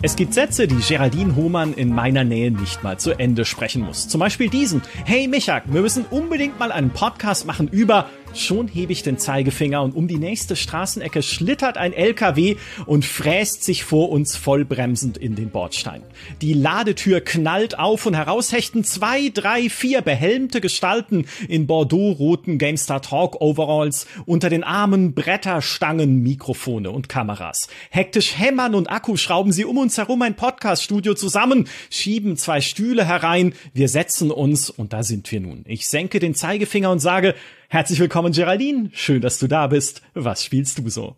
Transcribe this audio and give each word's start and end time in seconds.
Es 0.00 0.14
gibt 0.14 0.32
Sätze, 0.32 0.68
die 0.68 0.76
Geraldine 0.76 1.34
Hohmann 1.34 1.74
in 1.74 1.92
meiner 1.92 2.22
Nähe 2.22 2.52
nicht 2.52 2.84
mal 2.84 3.00
zu 3.00 3.18
Ende 3.18 3.44
sprechen 3.44 3.82
muss. 3.82 4.06
Zum 4.06 4.20
Beispiel 4.20 4.48
diesen. 4.48 4.80
Hey 5.04 5.26
Micha, 5.26 5.60
wir 5.64 5.80
müssen 5.80 6.04
unbedingt 6.08 6.56
mal 6.56 6.70
einen 6.70 6.90
Podcast 6.90 7.48
machen 7.48 7.66
über 7.66 8.08
Schon 8.34 8.68
hebe 8.68 8.92
ich 8.92 9.02
den 9.02 9.18
Zeigefinger 9.18 9.82
und 9.82 9.96
um 9.96 10.06
die 10.06 10.18
nächste 10.18 10.54
Straßenecke 10.54 11.22
schlittert 11.22 11.76
ein 11.76 11.92
LKW 11.92 12.56
und 12.86 13.04
fräst 13.04 13.64
sich 13.64 13.84
vor 13.84 14.10
uns 14.10 14.36
vollbremsend 14.36 15.18
in 15.18 15.34
den 15.34 15.50
Bordstein. 15.50 16.02
Die 16.40 16.52
Ladetür 16.52 17.20
knallt 17.20 17.78
auf 17.78 18.06
und 18.06 18.14
heraus 18.14 18.52
hechten 18.52 18.84
zwei, 18.84 19.30
drei, 19.30 19.68
vier 19.68 20.02
behelmte 20.02 20.60
Gestalten 20.60 21.26
in 21.48 21.66
Bordeaux-roten 21.66 22.58
GameStar 22.58 23.02
Talk 23.02 23.40
Overalls 23.40 24.06
unter 24.26 24.50
den 24.50 24.62
Armen 24.62 25.14
Bretter, 25.14 25.60
Stangen, 25.60 26.22
Mikrofone 26.22 26.90
und 26.90 27.08
Kameras. 27.08 27.68
Hektisch 27.90 28.38
hämmern 28.38 28.74
und 28.74 28.90
Akku 28.90 29.16
schrauben 29.16 29.52
sie 29.52 29.64
um 29.64 29.78
uns 29.78 29.98
herum 29.98 30.22
ein 30.22 30.36
Podcaststudio 30.36 31.14
zusammen, 31.14 31.68
schieben 31.90 32.36
zwei 32.36 32.60
Stühle 32.60 33.04
herein, 33.04 33.54
wir 33.72 33.88
setzen 33.88 34.30
uns 34.30 34.70
und 34.70 34.92
da 34.92 35.02
sind 35.02 35.30
wir 35.32 35.40
nun. 35.40 35.64
Ich 35.66 35.88
senke 35.88 36.20
den 36.20 36.34
Zeigefinger 36.34 36.90
und 36.90 37.00
sage, 37.00 37.34
Herzlich 37.70 38.00
willkommen, 38.00 38.32
Geraldine. 38.32 38.88
Schön, 38.94 39.20
dass 39.20 39.38
du 39.38 39.46
da 39.46 39.66
bist. 39.66 40.00
Was 40.14 40.42
spielst 40.42 40.78
du 40.78 40.88
so? 40.88 41.16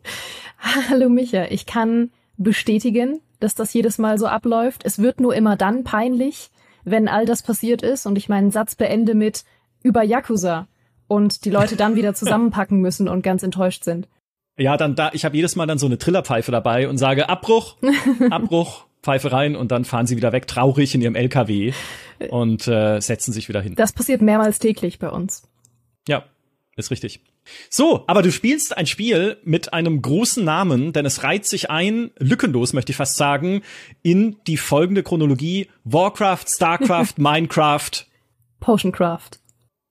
Hallo, 0.58 1.08
Micha. 1.08 1.44
Ich 1.44 1.64
kann 1.64 2.10
bestätigen, 2.38 3.20
dass 3.38 3.54
das 3.54 3.72
jedes 3.72 3.98
Mal 3.98 4.18
so 4.18 4.26
abläuft. 4.26 4.84
Es 4.84 4.98
wird 4.98 5.20
nur 5.20 5.32
immer 5.32 5.54
dann 5.54 5.84
peinlich, 5.84 6.50
wenn 6.82 7.06
all 7.06 7.24
das 7.24 7.44
passiert 7.44 7.82
ist 7.82 8.04
und 8.04 8.18
ich 8.18 8.28
meinen 8.28 8.50
Satz 8.50 8.74
beende 8.74 9.14
mit 9.14 9.44
über 9.84 10.02
Yakuza 10.02 10.66
und 11.06 11.44
die 11.44 11.50
Leute 11.50 11.76
dann 11.76 11.94
wieder 11.94 12.14
zusammenpacken 12.16 12.80
müssen 12.80 13.08
und 13.08 13.22
ganz 13.22 13.44
enttäuscht 13.44 13.84
sind. 13.84 14.08
Ja, 14.58 14.76
dann 14.76 14.96
da, 14.96 15.10
ich 15.12 15.24
habe 15.24 15.36
jedes 15.36 15.54
Mal 15.54 15.66
dann 15.66 15.78
so 15.78 15.86
eine 15.86 15.98
Trillerpfeife 15.98 16.50
dabei 16.50 16.88
und 16.88 16.98
sage 16.98 17.28
Abbruch, 17.28 17.76
Abbruch, 18.30 18.86
Pfeife 19.04 19.30
rein 19.30 19.54
und 19.54 19.70
dann 19.70 19.84
fahren 19.84 20.08
sie 20.08 20.16
wieder 20.16 20.32
weg, 20.32 20.48
traurig 20.48 20.96
in 20.96 21.00
ihrem 21.00 21.14
LKW 21.14 21.72
und 22.28 22.66
äh, 22.66 22.98
setzen 22.98 23.32
sich 23.32 23.48
wieder 23.48 23.62
hin. 23.62 23.76
Das 23.76 23.92
passiert 23.92 24.20
mehrmals 24.20 24.58
täglich 24.58 24.98
bei 24.98 25.10
uns. 25.10 25.44
Ja, 26.08 26.24
ist 26.80 26.90
richtig. 26.90 27.20
So, 27.68 28.04
aber 28.06 28.22
du 28.22 28.32
spielst 28.32 28.76
ein 28.76 28.86
Spiel 28.86 29.38
mit 29.44 29.72
einem 29.72 30.02
großen 30.02 30.44
Namen, 30.44 30.92
denn 30.92 31.06
es 31.06 31.22
reiht 31.22 31.46
sich 31.46 31.70
ein, 31.70 32.10
lückenlos 32.18 32.72
möchte 32.72 32.92
ich 32.92 32.96
fast 32.96 33.16
sagen, 33.16 33.62
in 34.02 34.36
die 34.46 34.56
folgende 34.56 35.02
Chronologie 35.02 35.68
Warcraft, 35.84 36.44
Starcraft, 36.48 37.14
Minecraft. 37.18 38.06
Potioncraft. 38.60 39.30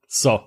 So. 0.07 0.41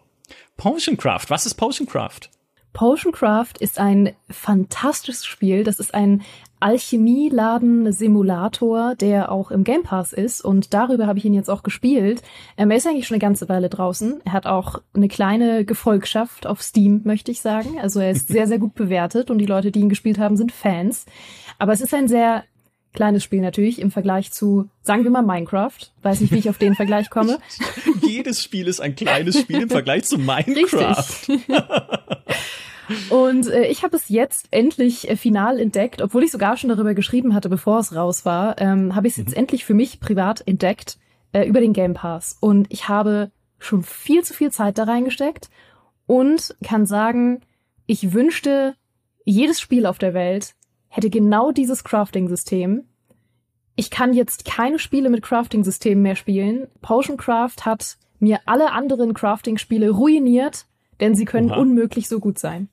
Potioncraft, 0.57 1.27
was 1.29 1.47
ist 1.47 1.55
Potioncraft? 1.55 2.31
Potioncraft 2.73 3.55
ist 3.61 3.79
ein 3.79 4.15
fantastisches 4.31 5.27
Spiel. 5.27 5.65
Das 5.65 5.79
ist 5.79 5.95
ein 5.95 6.23
Alchemieladen-Simulator, 6.63 8.95
der 8.95 9.33
auch 9.33 9.51
im 9.51 9.65
Game 9.65 9.83
Pass 9.83 10.13
ist. 10.13 10.45
Und 10.45 10.73
darüber 10.73 11.07
habe 11.07 11.19
ich 11.19 11.25
ihn 11.25 11.35
jetzt 11.35 11.51
auch 11.51 11.63
gespielt. 11.63 12.23
Ähm, 12.57 12.71
er 12.71 12.77
ist 12.77 12.87
eigentlich 12.87 13.07
schon 13.07 13.17
eine 13.17 13.21
ganze 13.21 13.49
Weile 13.49 13.69
draußen. 13.69 14.21
Er 14.25 14.33
hat 14.33 14.47
auch 14.47 14.81
eine 14.95 15.09
kleine 15.09 15.65
Gefolgschaft 15.65 16.47
auf 16.47 16.63
Steam, 16.63 17.01
möchte 17.05 17.33
ich 17.33 17.41
sagen. 17.41 17.81
Also 17.81 18.01
er 18.01 18.13
ist 18.13 18.29
sehr, 18.33 18.47
sehr 18.47 18.59
gut 18.59 18.75
bewertet 18.75 19.31
und 19.31 19.39
die 19.39 19.47
Leute, 19.47 19.73
die 19.73 19.81
ihn 19.81 19.89
gespielt 19.89 20.19
haben, 20.19 20.37
sind 20.37 20.53
Fans. 20.53 21.07
Aber 21.59 21.73
es 21.73 21.81
ist 21.81 21.95
ein 21.95 22.09
sehr 22.09 22.45
kleines 22.93 23.25
Spiel 23.25 23.41
natürlich 23.41 23.81
im 23.81 23.91
Vergleich 23.91 24.33
zu, 24.33 24.69
sagen 24.83 25.05
wir 25.05 25.11
mal, 25.11 25.23
Minecraft. 25.23 25.79
Weiß 26.03 26.21
nicht, 26.21 26.33
wie 26.33 26.39
ich 26.39 26.51
auf 26.51 26.59
den 26.59 26.75
Vergleich 26.75 27.09
komme. 27.11 27.39
Jedes 28.03 28.43
Spiel 28.43 28.69
ist 28.69 28.81
ein 28.81 28.95
kleines 28.95 29.41
Spiel 29.41 29.63
im 29.63 29.71
Vergleich 29.71 30.05
zu 30.05 30.19
Minecraft. 30.19 31.29
Und 33.11 33.49
äh, 33.49 33.67
ich 33.67 33.83
habe 33.85 33.97
es 33.97 34.09
jetzt 34.09 34.49
endlich 34.51 35.09
äh, 35.09 35.17
final 35.17 35.59
entdeckt, 35.59 36.03
obwohl 36.03 36.25
ich 36.25 36.31
sogar 36.31 36.57
schon 36.57 36.71
darüber 36.71 36.95
geschrieben 36.95 37.35
hatte, 37.35 37.49
bevor 37.49 37.79
es 37.79 37.95
raus 37.95 38.25
war, 38.25 38.61
ähm, 38.61 38.95
habe 38.95 39.07
ich 39.07 39.15
es 39.15 39.19
jetzt 39.19 39.31
mhm. 39.31 39.39
endlich 39.39 39.65
für 39.65 39.75
mich 39.75 40.01
privat 40.01 40.47
entdeckt 40.47 40.99
äh, 41.33 41.47
über 41.47 41.61
den 41.61 41.73
Game 41.73 41.95
Pass. 41.95 42.37
Und 42.41 42.67
ich 42.71 42.89
habe 42.89 43.31
schon 43.59 43.83
viel 43.83 44.25
zu 44.25 44.35
viel 44.35 44.51
Zeit 44.51 44.79
da 44.79 44.85
reingesteckt 44.85 45.49
und 46.07 46.57
kann 46.65 46.87
sagen, 46.87 47.43
ich 47.87 48.13
wünschte, 48.13 48.75
jedes 49.25 49.61
Spiel 49.61 49.87
auf 49.87 49.99
der 49.99 50.15
Welt 50.15 50.55
hätte 50.89 51.11
genau 51.11 51.53
dieses 51.53 51.85
Crafting-System. 51.85 52.85
Ich 53.77 53.91
kann 53.91 54.13
jetzt 54.13 54.45
keine 54.45 54.79
Spiele 54.79 55.09
mit 55.09 55.23
Crafting-Systemen 55.23 56.03
mehr 56.03 56.17
spielen. 56.17 56.69
Potion 56.83 57.17
Craft 57.17 57.65
hat 57.65 57.97
mir 58.19 58.41
alle 58.47 58.73
anderen 58.73 59.15
Crafting-Spiele 59.15 59.91
ruiniert, 59.91 60.67
denn 61.01 61.15
sie 61.15 61.25
können 61.25 61.51
Oha. 61.51 61.61
unmöglich 61.61 62.09
so 62.09 62.21
gut 62.21 62.39
sein. 62.39 62.69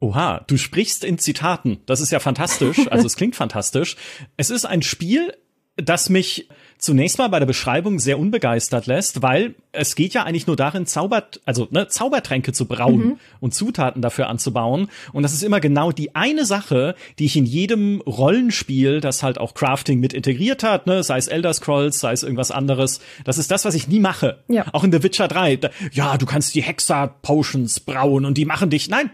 Oha, 0.00 0.44
du 0.46 0.56
sprichst 0.56 1.04
in 1.04 1.18
Zitaten. 1.18 1.78
Das 1.86 2.00
ist 2.00 2.12
ja 2.12 2.20
fantastisch. 2.20 2.86
Also 2.90 3.06
es 3.06 3.16
klingt 3.16 3.34
fantastisch. 3.36 3.96
Es 4.36 4.50
ist 4.50 4.64
ein 4.64 4.82
Spiel, 4.82 5.34
das 5.78 6.10
mich 6.10 6.48
zunächst 6.78 7.18
mal 7.18 7.28
bei 7.28 7.38
der 7.38 7.46
Beschreibung 7.46 7.98
sehr 7.98 8.18
unbegeistert 8.18 8.86
lässt, 8.86 9.20
weil 9.22 9.54
es 9.72 9.96
geht 9.96 10.14
ja 10.14 10.22
eigentlich 10.22 10.46
nur 10.46 10.56
darin, 10.56 10.86
Zaubert, 10.86 11.40
also 11.44 11.66
ne, 11.70 11.88
Zaubertränke 11.88 12.52
zu 12.52 12.66
brauen 12.66 13.04
mhm. 13.04 13.18
und 13.40 13.54
Zutaten 13.54 14.00
dafür 14.00 14.28
anzubauen. 14.28 14.88
Und 15.12 15.24
das 15.24 15.32
ist 15.32 15.42
immer 15.42 15.60
genau 15.60 15.92
die 15.92 16.14
eine 16.14 16.44
Sache, 16.44 16.94
die 17.18 17.26
ich 17.26 17.36
in 17.36 17.46
jedem 17.46 18.00
Rollenspiel, 18.02 19.00
das 19.00 19.22
halt 19.22 19.38
auch 19.38 19.54
Crafting 19.54 19.98
mit 20.00 20.12
integriert 20.12 20.62
hat, 20.62 20.86
ne, 20.86 21.02
sei 21.02 21.18
es 21.18 21.26
Elder 21.26 21.52
Scrolls, 21.52 21.98
sei 22.00 22.12
es 22.12 22.22
irgendwas 22.22 22.50
anderes, 22.50 23.00
das 23.24 23.38
ist 23.38 23.50
das, 23.50 23.64
was 23.64 23.74
ich 23.74 23.88
nie 23.88 24.00
mache. 24.00 24.38
Ja. 24.48 24.66
Auch 24.72 24.84
in 24.84 24.92
The 24.92 25.02
Witcher 25.02 25.28
3. 25.28 25.56
Da, 25.56 25.70
ja, 25.92 26.16
du 26.16 26.26
kannst 26.26 26.54
die 26.54 26.62
Hexa-Potions 26.62 27.80
brauen 27.80 28.24
und 28.24 28.38
die 28.38 28.44
machen 28.44 28.70
dich. 28.70 28.88
Nein, 28.88 29.10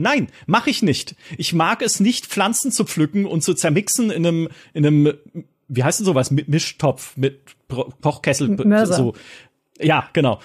Nein, 0.00 0.28
mache 0.46 0.70
ich 0.70 0.80
nicht. 0.82 1.16
Ich 1.38 1.52
mag 1.52 1.82
es 1.82 1.98
nicht, 1.98 2.26
Pflanzen 2.26 2.70
zu 2.70 2.84
pflücken 2.84 3.26
und 3.26 3.42
zu 3.42 3.52
zermixen 3.52 4.12
in 4.12 4.24
einem, 4.24 4.48
in 4.72 4.86
einem 4.86 5.12
wie 5.68 5.84
heißt 5.84 6.00
denn 6.00 6.06
sowas? 6.06 6.30
Mit 6.30 6.48
Mischtopf, 6.48 7.16
mit 7.16 7.56
Kochkessel, 8.02 8.48
Mörser. 8.48 8.94
so. 8.94 9.14
Ja, 9.78 10.08
genau. 10.12 10.40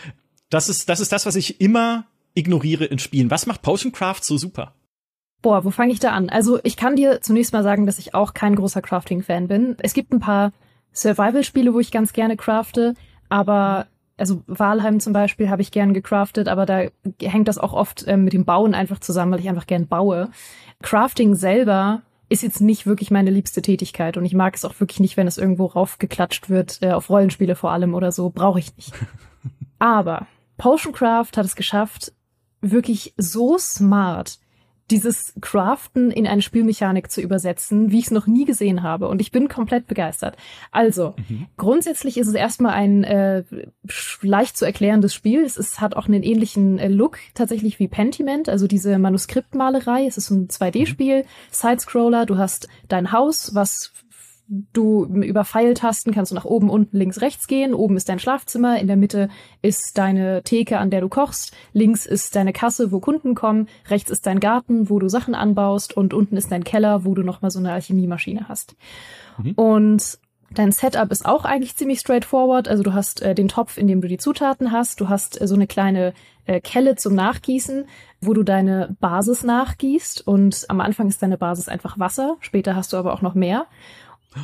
Das 0.50 0.70
ist, 0.70 0.90
das 0.90 1.00
ist 1.00 1.12
das, 1.12 1.26
was 1.26 1.36
ich 1.36 1.60
immer 1.62 2.06
ignoriere 2.36 2.86
in 2.86 3.00
Spielen. 3.00 3.32
Was 3.32 3.46
macht 3.46 3.62
Potioncraft 3.62 4.20
so 4.22 4.38
super? 4.38 4.74
Boah, 5.42 5.66
wo 5.66 5.72
fange 5.72 5.92
ich 5.92 6.00
da 6.00 6.12
an? 6.12 6.30
Also 6.30 6.60
ich 6.64 6.78
kann 6.78 6.96
dir 6.96 7.22
zunächst 7.22 7.54
mal 7.54 7.64
sagen, 7.64 7.86
dass 7.86 8.00
ich 8.00 8.14
auch 8.14 8.34
kein 8.34 8.56
großer 8.56 8.82
Crafting-Fan 8.82 9.48
bin. 9.48 9.76
Es 9.80 9.94
gibt 9.94 10.14
ein 10.14 10.20
paar 10.20 10.52
Survival-Spiele, 10.94 11.74
wo 11.74 11.80
ich 11.80 11.92
ganz 11.92 12.14
gerne 12.14 12.38
crafte, 12.38 12.94
aber 13.30 13.88
also 14.16 14.44
Walheim 14.48 15.00
zum 15.00 15.12
Beispiel 15.12 15.50
habe 15.50 15.62
ich 15.62 15.72
gern 15.72 15.94
gecraftet, 15.94 16.48
aber 16.48 16.66
da 16.66 16.84
hängt 17.22 17.48
das 17.48 17.58
auch 17.58 17.74
oft 17.74 18.08
äh, 18.08 18.16
mit 18.16 18.34
dem 18.34 18.46
Bauen 18.46 18.74
einfach 18.76 19.00
zusammen, 19.00 19.32
weil 19.32 19.40
ich 19.40 19.50
einfach 19.50 19.68
gern 19.68 19.88
baue. 19.88 20.30
Crafting 20.82 21.36
selber 21.36 22.04
ist 22.30 22.44
jetzt 22.44 22.62
nicht 22.62 22.86
wirklich 22.86 23.12
meine 23.12 23.30
liebste 23.30 23.62
Tätigkeit 23.62 24.18
und 24.18 24.26
ich 24.26 24.34
mag 24.34 24.56
es 24.56 24.66
auch 24.66 24.80
wirklich 24.80 25.00
nicht, 25.00 25.18
wenn 25.18 25.28
es 25.28 25.38
irgendwo 25.38 25.66
raufgeklatscht 25.66 26.50
wird, 26.50 26.82
äh, 26.82 26.92
auf 26.92 27.10
Rollenspiele 27.10 27.56
vor 27.56 27.72
allem 27.72 27.94
oder 27.94 28.12
so, 28.12 28.30
brauche 28.30 28.60
ich 28.60 28.76
nicht. 28.76 28.94
Aber 29.80 30.28
Potioncraft 30.58 31.36
hat 31.36 31.46
es 31.46 31.56
geschafft, 31.56 32.14
wirklich 32.62 33.14
so 33.18 33.58
smart 33.58 34.40
dieses 34.92 35.34
Craften 35.40 36.12
in 36.12 36.28
eine 36.28 36.42
Spielmechanik 36.42 37.10
zu 37.10 37.22
übersetzen, 37.22 37.92
wie 37.92 38.00
ich 38.00 38.06
es 38.06 38.12
noch 38.12 38.28
nie 38.28 38.46
gesehen 38.46 38.84
habe. 38.84 39.08
Und 39.08 39.22
ich 39.22 39.32
bin 39.32 39.48
komplett 39.48 39.88
begeistert. 39.88 40.36
Also, 40.72 41.16
mhm. 41.30 41.48
grundsätzlich 41.58 42.18
ist 42.18 42.28
es 42.28 42.34
erstmal 42.34 42.74
ein 42.74 43.04
äh, 43.04 43.44
leicht 44.22 44.58
zu 44.58 44.66
erklärendes 44.66 45.14
Spiel. 45.14 45.44
Es 45.44 45.58
ist, 45.58 45.80
hat 45.80 45.96
auch 45.96 46.08
einen 46.08 46.24
ähnlichen 46.24 46.80
äh, 46.80 46.90
Look 46.90 47.18
tatsächlich 47.34 47.80
wie 47.80 47.88
Pentiment, 47.88 48.50
also 48.50 48.68
diese 48.68 48.98
Manuskriptmalerei. 48.98 50.06
Es 50.06 50.18
ist 50.18 50.30
ein 50.30 50.48
2D-Spiel, 50.50 51.24
mhm. 51.24 51.28
Sidescroller. 51.52 52.26
Du 52.26 52.38
hast 52.38 52.68
dein 52.90 53.12
Haus, 53.12 53.56
was 53.56 53.94
du 54.48 55.06
über 55.06 55.46
Pfeiltasten 55.46 56.14
kannst 56.14 56.32
du 56.32 56.36
nach 56.36 56.46
oben, 56.46 56.70
unten, 56.70 56.98
links, 56.98 57.22
rechts 57.22 57.48
gehen. 57.48 57.74
Oben 57.74 57.98
ist 57.98 58.10
dein 58.10 58.20
Schlafzimmer, 58.20 58.80
in 58.80 58.88
der 58.88 58.98
Mitte 58.98 59.30
ist 59.62 59.98
deine 59.98 60.44
Theke, 60.44 60.80
an 60.80 60.90
der 60.90 61.02
du 61.02 61.10
kochst, 61.10 61.56
links 61.72 62.06
ist 62.06 62.36
deine 62.36 62.54
Kasse, 62.54 62.92
wo 62.92 63.00
Kunden 63.00 63.36
kommen, 63.36 63.68
rechts 63.90 64.12
ist 64.12 64.26
dein 64.26 64.40
Garten, 64.40 64.90
wo 64.90 65.00
du 65.00 65.08
Sachen 65.10 65.36
anbaust 65.36 65.96
und 65.96 66.14
unten 66.14 66.38
ist 66.38 66.52
dein 66.52 66.64
Keller, 66.64 67.06
wo 67.06 67.14
du 67.14 67.24
nochmal 67.24 67.52
so 67.52 67.60
eine 67.60 67.72
Alchemiemaschine 67.72 68.48
hast. 68.48 68.76
Mhm. 69.38 69.52
Und 69.54 70.20
Dein 70.54 70.72
Setup 70.72 71.12
ist 71.12 71.26
auch 71.26 71.46
eigentlich 71.46 71.76
ziemlich 71.76 72.00
straightforward. 72.00 72.68
Also 72.68 72.84
du 72.84 72.94
hast 72.94 73.22
äh, 73.22 73.34
den 73.34 73.48
Topf, 73.48 73.78
in 73.78 73.88
dem 73.88 74.02
du 74.02 74.08
die 74.08 74.18
Zutaten 74.18 74.72
hast. 74.72 75.02
Du 75.02 75.10
hast 75.10 75.42
äh, 75.42 75.48
so 75.48 75.56
eine 75.56 75.66
kleine 75.66 76.14
äh, 76.46 76.62
Kelle 76.62 76.96
zum 76.96 77.16
Nachgießen, 77.16 77.86
wo 78.22 78.34
du 78.34 78.44
deine 78.44 78.96
Basis 79.00 79.44
nachgießt. 79.44 80.28
Und 80.28 80.66
am 80.68 80.80
Anfang 80.80 81.08
ist 81.08 81.24
deine 81.24 81.38
Basis 81.38 81.70
einfach 81.70 81.98
Wasser. 81.98 82.38
Später 82.40 82.76
hast 82.76 82.94
du 82.94 82.98
aber 82.98 83.14
auch 83.14 83.22
noch 83.22 83.34
mehr. 83.34 83.66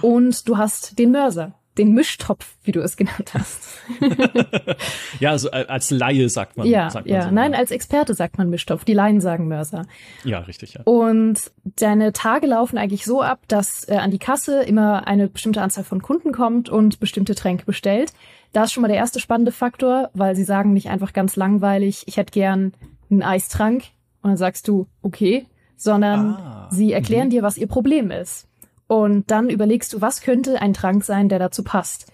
Und 0.01 0.47
du 0.47 0.57
hast 0.57 0.97
den 0.99 1.11
Mörser, 1.11 1.53
den 1.77 1.93
Mischtopf, 1.93 2.57
wie 2.63 2.71
du 2.71 2.81
es 2.81 2.97
genannt 2.97 3.33
hast. 3.33 3.61
ja, 5.19 5.31
also 5.31 5.49
äh, 5.49 5.65
als 5.67 5.91
Laie 5.91 6.27
sagt 6.29 6.57
man. 6.57 6.67
Ja, 6.67 6.89
sagt 6.89 7.07
man 7.07 7.15
ja. 7.15 7.23
So, 7.23 7.31
nein, 7.31 7.55
als 7.55 7.71
Experte 7.71 8.13
sagt 8.13 8.37
man 8.37 8.49
Mischtopf. 8.49 8.83
Die 8.83 8.93
Laien 8.93 9.21
sagen 9.21 9.47
Mörser. 9.47 9.85
Ja, 10.23 10.39
richtig. 10.39 10.73
Ja. 10.73 10.81
Und 10.83 11.51
deine 11.63 12.11
Tage 12.11 12.47
laufen 12.47 12.77
eigentlich 12.77 13.05
so 13.05 13.21
ab, 13.21 13.39
dass 13.47 13.87
äh, 13.87 13.95
an 13.95 14.11
die 14.11 14.19
Kasse 14.19 14.61
immer 14.63 15.07
eine 15.07 15.29
bestimmte 15.29 15.61
Anzahl 15.61 15.85
von 15.85 16.01
Kunden 16.01 16.33
kommt 16.33 16.69
und 16.69 16.99
bestimmte 16.99 17.33
Tränke 17.33 17.65
bestellt. 17.65 18.11
Da 18.51 18.63
ist 18.63 18.73
schon 18.73 18.81
mal 18.81 18.87
der 18.87 18.97
erste 18.97 19.19
spannende 19.19 19.51
Faktor, 19.51 20.09
weil 20.13 20.35
sie 20.35 20.43
sagen 20.43 20.73
nicht 20.73 20.89
einfach 20.89 21.13
ganz 21.13 21.35
langweilig, 21.35 22.03
ich 22.07 22.17
hätte 22.17 22.31
gern 22.31 22.73
einen 23.09 23.23
Eistrank. 23.23 23.83
Und 24.21 24.31
dann 24.31 24.37
sagst 24.37 24.67
du, 24.67 24.87
okay, 25.01 25.45
sondern 25.77 26.33
ah, 26.33 26.67
sie 26.71 26.91
erklären 26.91 27.27
-hmm. 27.27 27.31
dir, 27.31 27.43
was 27.43 27.57
ihr 27.57 27.67
Problem 27.67 28.11
ist. 28.11 28.48
Und 28.89 29.29
dann 29.29 29.51
überlegst 29.51 29.93
du, 29.93 30.01
was 30.01 30.21
könnte 30.21 30.63
ein 30.63 30.73
Trank 30.73 31.03
sein, 31.03 31.29
der 31.29 31.37
dazu 31.37 31.63
passt. 31.63 32.11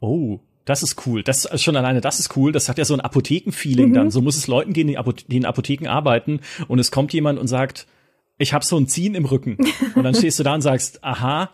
Oh, 0.00 0.38
das 0.66 0.82
ist 0.82 1.06
cool. 1.06 1.22
Das 1.22 1.46
ist 1.46 1.62
schon 1.62 1.76
alleine, 1.76 2.02
das 2.02 2.20
ist 2.20 2.36
cool. 2.36 2.52
Das 2.52 2.68
hat 2.68 2.76
ja 2.76 2.84
so 2.84 2.92
ein 2.92 3.00
Apothekenfeeling 3.00 3.88
mhm. 3.88 3.94
dann. 3.94 4.10
So 4.10 4.20
muss 4.20 4.36
es 4.36 4.46
Leuten 4.46 4.74
gehen, 4.74 4.86
die, 4.86 4.98
die 5.28 5.36
in 5.38 5.46
Apotheken 5.46 5.88
arbeiten. 5.88 6.40
Und 6.68 6.78
es 6.78 6.90
kommt 6.90 7.14
jemand 7.14 7.38
und 7.38 7.46
sagt, 7.46 7.86
ich 8.36 8.52
habe 8.52 8.66
so 8.66 8.76
ein 8.76 8.86
Ziehen 8.86 9.14
im 9.14 9.24
Rücken. 9.24 9.56
Und 9.94 10.02
dann 10.02 10.14
stehst 10.14 10.38
du 10.38 10.42
da 10.42 10.54
und 10.54 10.60
sagst, 10.60 11.02
aha, 11.02 11.50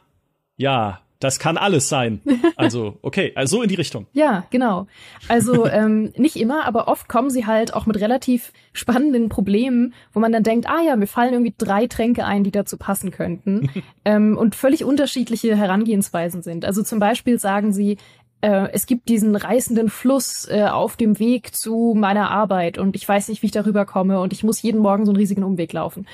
ja, 0.56 1.00
das 1.18 1.38
kann 1.38 1.56
alles 1.56 1.88
sein. 1.88 2.20
Also, 2.56 2.98
okay, 3.02 3.32
also 3.34 3.56
so 3.56 3.62
in 3.62 3.68
die 3.68 3.74
Richtung. 3.74 4.06
Ja, 4.12 4.46
genau. 4.50 4.86
Also 5.28 5.66
ähm, 5.66 6.12
nicht 6.16 6.36
immer, 6.36 6.64
aber 6.64 6.88
oft 6.88 7.08
kommen 7.08 7.28
sie 7.28 7.44
halt 7.44 7.74
auch 7.74 7.84
mit 7.86 8.00
relativ 8.00 8.52
spannenden 8.72 9.28
Problemen, 9.28 9.94
wo 10.12 10.20
man 10.20 10.32
dann 10.32 10.42
denkt, 10.42 10.66
ah 10.68 10.80
ja, 10.80 10.96
mir 10.96 11.06
fallen 11.06 11.34
irgendwie 11.34 11.54
drei 11.56 11.86
Tränke 11.86 12.24
ein, 12.24 12.44
die 12.44 12.50
dazu 12.50 12.78
passen 12.78 13.10
könnten. 13.10 13.68
ähm, 14.04 14.38
und 14.38 14.54
völlig 14.54 14.84
unterschiedliche 14.84 15.54
Herangehensweisen 15.54 16.42
sind. 16.42 16.64
Also 16.64 16.82
zum 16.82 16.98
Beispiel 16.98 17.38
sagen 17.38 17.72
sie, 17.72 17.98
äh, 18.41 18.69
es 18.73 18.87
gibt 18.87 19.09
diesen 19.09 19.35
reißenden 19.37 19.88
Fluss 19.88 20.49
äh, 20.49 20.65
auf 20.65 20.97
dem 20.97 21.19
Weg 21.19 21.55
zu 21.55 21.94
meiner 21.97 22.31
Arbeit 22.31 22.79
und 22.79 22.97
ich 22.97 23.09
weiß 23.09 23.29
nicht, 23.29 23.43
wie 23.43 23.47
ich 23.47 23.53
darüber 23.53 23.85
komme 23.87 24.21
und 24.21 24.33
ich 24.33 24.44
muss 24.44 24.62
jeden 24.62 24.81
Morgen 24.81 25.06
so 25.06 25.12
einen 25.12 25.19
riesigen 25.19 25.44
Umweg 25.44 25.73
laufen. 25.73 26.06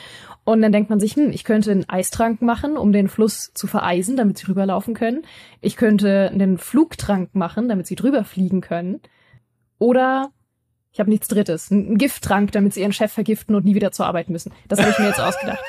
Und 0.44 0.60
dann 0.62 0.72
denkt 0.72 0.90
man 0.90 0.98
sich, 0.98 1.14
hm, 1.14 1.30
ich 1.30 1.44
könnte 1.44 1.70
einen 1.70 1.88
Eistrank 1.88 2.42
machen, 2.42 2.76
um 2.76 2.92
den 2.92 3.08
Fluss 3.08 3.52
zu 3.54 3.66
vereisen, 3.66 4.16
damit 4.16 4.38
sie 4.38 4.46
rüberlaufen 4.46 4.94
können. 4.94 5.22
Ich 5.60 5.76
könnte 5.76 6.30
einen 6.32 6.58
Flugtrank 6.58 7.34
machen, 7.34 7.68
damit 7.68 7.86
sie 7.86 7.94
drüber 7.94 8.24
fliegen 8.24 8.60
können. 8.60 9.00
Oder 9.78 10.30
ich 10.92 11.00
habe 11.00 11.10
nichts 11.10 11.28
Drittes, 11.28 11.72
einen 11.72 11.96
Gifttrank, 11.96 12.52
damit 12.52 12.74
sie 12.74 12.80
ihren 12.80 12.92
Chef 12.92 13.12
vergiften 13.12 13.54
und 13.54 13.64
nie 13.64 13.74
wieder 13.74 13.92
zur 13.92 14.06
Arbeit 14.06 14.30
müssen. 14.30 14.52
Das 14.68 14.80
habe 14.80 14.90
ich 14.90 14.98
mir 14.98 15.06
jetzt 15.06 15.20
ausgedacht. 15.20 15.60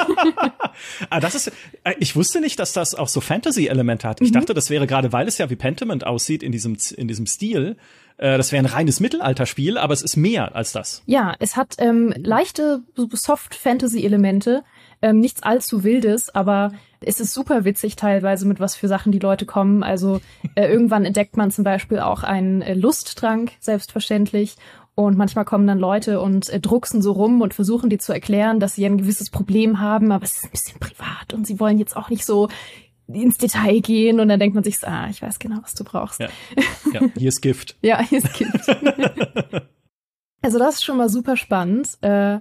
ah, 1.10 1.20
das 1.20 1.34
ist, 1.34 1.52
äh, 1.84 1.94
ich 1.98 2.16
wusste 2.16 2.40
nicht, 2.40 2.58
dass 2.58 2.72
das 2.72 2.94
auch 2.94 3.08
so 3.08 3.20
Fantasy-Elemente 3.20 4.08
hat. 4.08 4.20
Ich 4.20 4.30
mhm. 4.30 4.34
dachte, 4.34 4.54
das 4.54 4.70
wäre 4.70 4.86
gerade, 4.86 5.12
weil 5.12 5.28
es 5.28 5.38
ja 5.38 5.50
wie 5.50 5.56
Pentiment 5.56 6.06
aussieht 6.06 6.42
in 6.42 6.52
diesem, 6.52 6.76
in 6.96 7.08
diesem 7.08 7.26
Stil, 7.26 7.76
äh, 8.20 8.36
das 8.36 8.52
wäre 8.52 8.62
ein 8.62 8.66
reines 8.66 9.00
Mittelalterspiel, 9.00 9.78
aber 9.78 9.94
es 9.94 10.02
ist 10.02 10.16
mehr 10.16 10.54
als 10.54 10.72
das. 10.72 11.02
Ja, 11.06 11.34
es 11.38 11.56
hat 11.56 11.76
ähm, 11.78 12.12
leichte 12.16 12.82
Soft-Fantasy-Elemente, 12.96 14.62
ähm, 15.02 15.20
nichts 15.20 15.42
allzu 15.42 15.84
wildes, 15.84 16.34
aber 16.34 16.72
es 17.00 17.18
ist 17.18 17.32
super 17.32 17.64
witzig 17.64 17.96
teilweise, 17.96 18.46
mit 18.46 18.60
was 18.60 18.76
für 18.76 18.88
Sachen 18.88 19.10
die 19.10 19.18
Leute 19.18 19.46
kommen. 19.46 19.82
Also 19.82 20.20
äh, 20.54 20.70
irgendwann 20.70 21.06
entdeckt 21.06 21.36
man 21.36 21.50
zum 21.50 21.64
Beispiel 21.64 21.98
auch 21.98 22.22
einen 22.22 22.60
äh, 22.60 22.74
Lusttrank, 22.74 23.52
selbstverständlich. 23.58 24.56
Und 24.94 25.16
manchmal 25.16 25.44
kommen 25.44 25.66
dann 25.66 25.78
Leute 25.78 26.20
und 26.20 26.48
äh, 26.50 26.60
drucksen 26.60 27.00
so 27.00 27.12
rum 27.12 27.40
und 27.40 27.54
versuchen 27.54 27.90
dir 27.90 27.98
zu 27.98 28.12
erklären, 28.12 28.60
dass 28.60 28.74
sie 28.74 28.84
ein 28.84 28.98
gewisses 28.98 29.30
Problem 29.30 29.80
haben, 29.80 30.12
aber 30.12 30.24
es 30.24 30.36
ist 30.36 30.44
ein 30.44 30.50
bisschen 30.50 30.80
privat 30.80 31.32
und 31.32 31.46
sie 31.46 31.58
wollen 31.58 31.78
jetzt 31.78 31.96
auch 31.96 32.10
nicht 32.10 32.26
so 32.26 32.48
ins 33.06 33.38
Detail 33.38 33.80
gehen 33.80 34.20
und 34.20 34.28
dann 34.28 34.38
denkt 34.38 34.54
man 34.54 34.64
sich, 34.64 34.86
ah, 34.86 35.08
ich 35.10 35.22
weiß 35.22 35.38
genau, 35.38 35.58
was 35.62 35.74
du 35.74 35.84
brauchst. 35.84 36.20
Ja, 36.20 36.28
ja 36.92 37.00
hier 37.16 37.28
ist 37.28 37.40
Gift. 37.40 37.76
ja, 37.82 38.00
hier 38.00 38.18
ist 38.18 38.32
Gift. 38.34 38.68
also 40.42 40.58
das 40.58 40.76
ist 40.76 40.84
schon 40.84 40.96
mal 40.96 41.08
super 41.08 41.36
spannend. 41.36 41.98
Äh, 42.02 42.38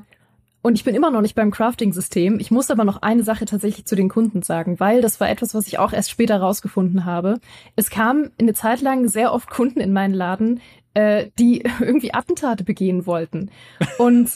und 0.62 0.76
ich 0.76 0.84
bin 0.84 0.94
immer 0.94 1.10
noch 1.10 1.22
nicht 1.22 1.36
beim 1.36 1.52
Crafting-System. 1.52 2.40
Ich 2.40 2.52
muss 2.52 2.70
aber 2.70 2.84
noch 2.84 3.02
eine 3.02 3.24
Sache 3.24 3.46
tatsächlich 3.46 3.86
zu 3.86 3.96
den 3.96 4.10
Kunden 4.10 4.42
sagen, 4.42 4.80
weil 4.80 5.02
das 5.02 5.22
war 5.22 5.30
etwas, 5.30 5.54
was 5.54 5.68
ich 5.68 5.80
auch 5.80 5.94
erst 5.94 6.10
später 6.10 6.38
rausgefunden 6.38 7.06
habe. 7.06 7.40
Es 7.78 7.90
kamen 7.90 8.32
eine 8.40 8.54
Zeit 8.54 8.82
lang 8.82 9.08
sehr 9.08 9.32
oft 9.32 9.50
Kunden 9.50 9.80
in 9.80 9.94
meinen 9.94 10.14
Laden, 10.14 10.60
äh, 11.00 11.32
die 11.40 11.64
irgendwie 11.80 12.14
Attentate 12.14 12.64
begehen 12.64 13.06
wollten. 13.06 13.52
Und, 13.98 14.32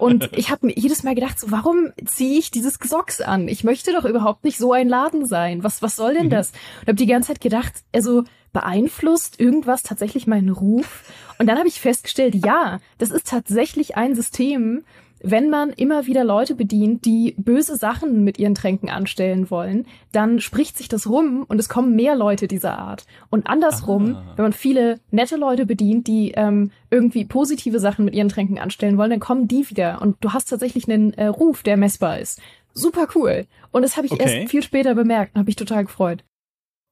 und 0.00 0.30
ich 0.36 0.50
habe 0.50 0.66
mir 0.66 0.74
jedes 0.74 1.02
Mal 1.02 1.14
gedacht, 1.14 1.38
so, 1.38 1.50
warum 1.50 1.92
ziehe 2.04 2.38
ich 2.38 2.50
dieses 2.50 2.78
Gesocks 2.78 3.20
an? 3.20 3.48
Ich 3.48 3.62
möchte 3.64 3.92
doch 3.92 4.04
überhaupt 4.04 4.44
nicht 4.44 4.58
so 4.58 4.72
ein 4.72 4.88
Laden 4.88 5.26
sein. 5.26 5.62
Was, 5.62 5.82
was 5.82 5.96
soll 5.96 6.14
denn 6.14 6.26
mhm. 6.26 6.30
das? 6.30 6.52
Und 6.80 6.88
habe 6.88 6.94
die 6.94 7.06
ganze 7.06 7.28
Zeit 7.28 7.40
gedacht, 7.40 7.72
also 7.94 8.24
beeinflusst 8.52 9.38
irgendwas 9.38 9.82
tatsächlich 9.82 10.26
meinen 10.26 10.48
Ruf? 10.48 11.04
Und 11.38 11.46
dann 11.46 11.58
habe 11.58 11.68
ich 11.68 11.80
festgestellt, 11.80 12.34
ja, 12.34 12.80
das 12.96 13.10
ist 13.10 13.28
tatsächlich 13.28 13.96
ein 13.96 14.14
System, 14.14 14.84
wenn 15.22 15.50
man 15.50 15.70
immer 15.70 16.06
wieder 16.06 16.24
Leute 16.24 16.54
bedient, 16.54 17.04
die 17.04 17.34
böse 17.36 17.76
Sachen 17.76 18.24
mit 18.24 18.38
ihren 18.38 18.54
Tränken 18.54 18.88
anstellen 18.88 19.50
wollen, 19.50 19.86
dann 20.12 20.40
spricht 20.40 20.78
sich 20.78 20.88
das 20.88 21.08
rum 21.08 21.44
und 21.48 21.58
es 21.58 21.68
kommen 21.68 21.96
mehr 21.96 22.16
Leute 22.16 22.48
dieser 22.48 22.78
Art. 22.78 23.04
Und 23.30 23.46
andersrum, 23.46 24.16
ah. 24.16 24.32
wenn 24.36 24.44
man 24.44 24.52
viele 24.52 25.00
nette 25.10 25.36
Leute 25.36 25.66
bedient, 25.66 26.06
die 26.06 26.32
ähm, 26.32 26.70
irgendwie 26.90 27.24
positive 27.24 27.80
Sachen 27.80 28.04
mit 28.04 28.14
ihren 28.14 28.28
Tränken 28.28 28.58
anstellen 28.58 28.98
wollen, 28.98 29.10
dann 29.10 29.20
kommen 29.20 29.48
die 29.48 29.68
wieder 29.68 30.00
und 30.02 30.16
du 30.20 30.32
hast 30.32 30.46
tatsächlich 30.46 30.88
einen 30.88 31.12
äh, 31.14 31.26
Ruf, 31.26 31.62
der 31.62 31.76
messbar 31.76 32.18
ist. 32.18 32.40
Super 32.74 33.08
cool. 33.14 33.46
Und 33.72 33.82
das 33.82 33.96
habe 33.96 34.06
ich 34.06 34.12
okay. 34.12 34.40
erst 34.40 34.50
viel 34.50 34.62
später 34.62 34.94
bemerkt 34.94 35.34
und 35.34 35.40
habe 35.40 35.50
ich 35.50 35.56
total 35.56 35.84
gefreut. 35.84 36.22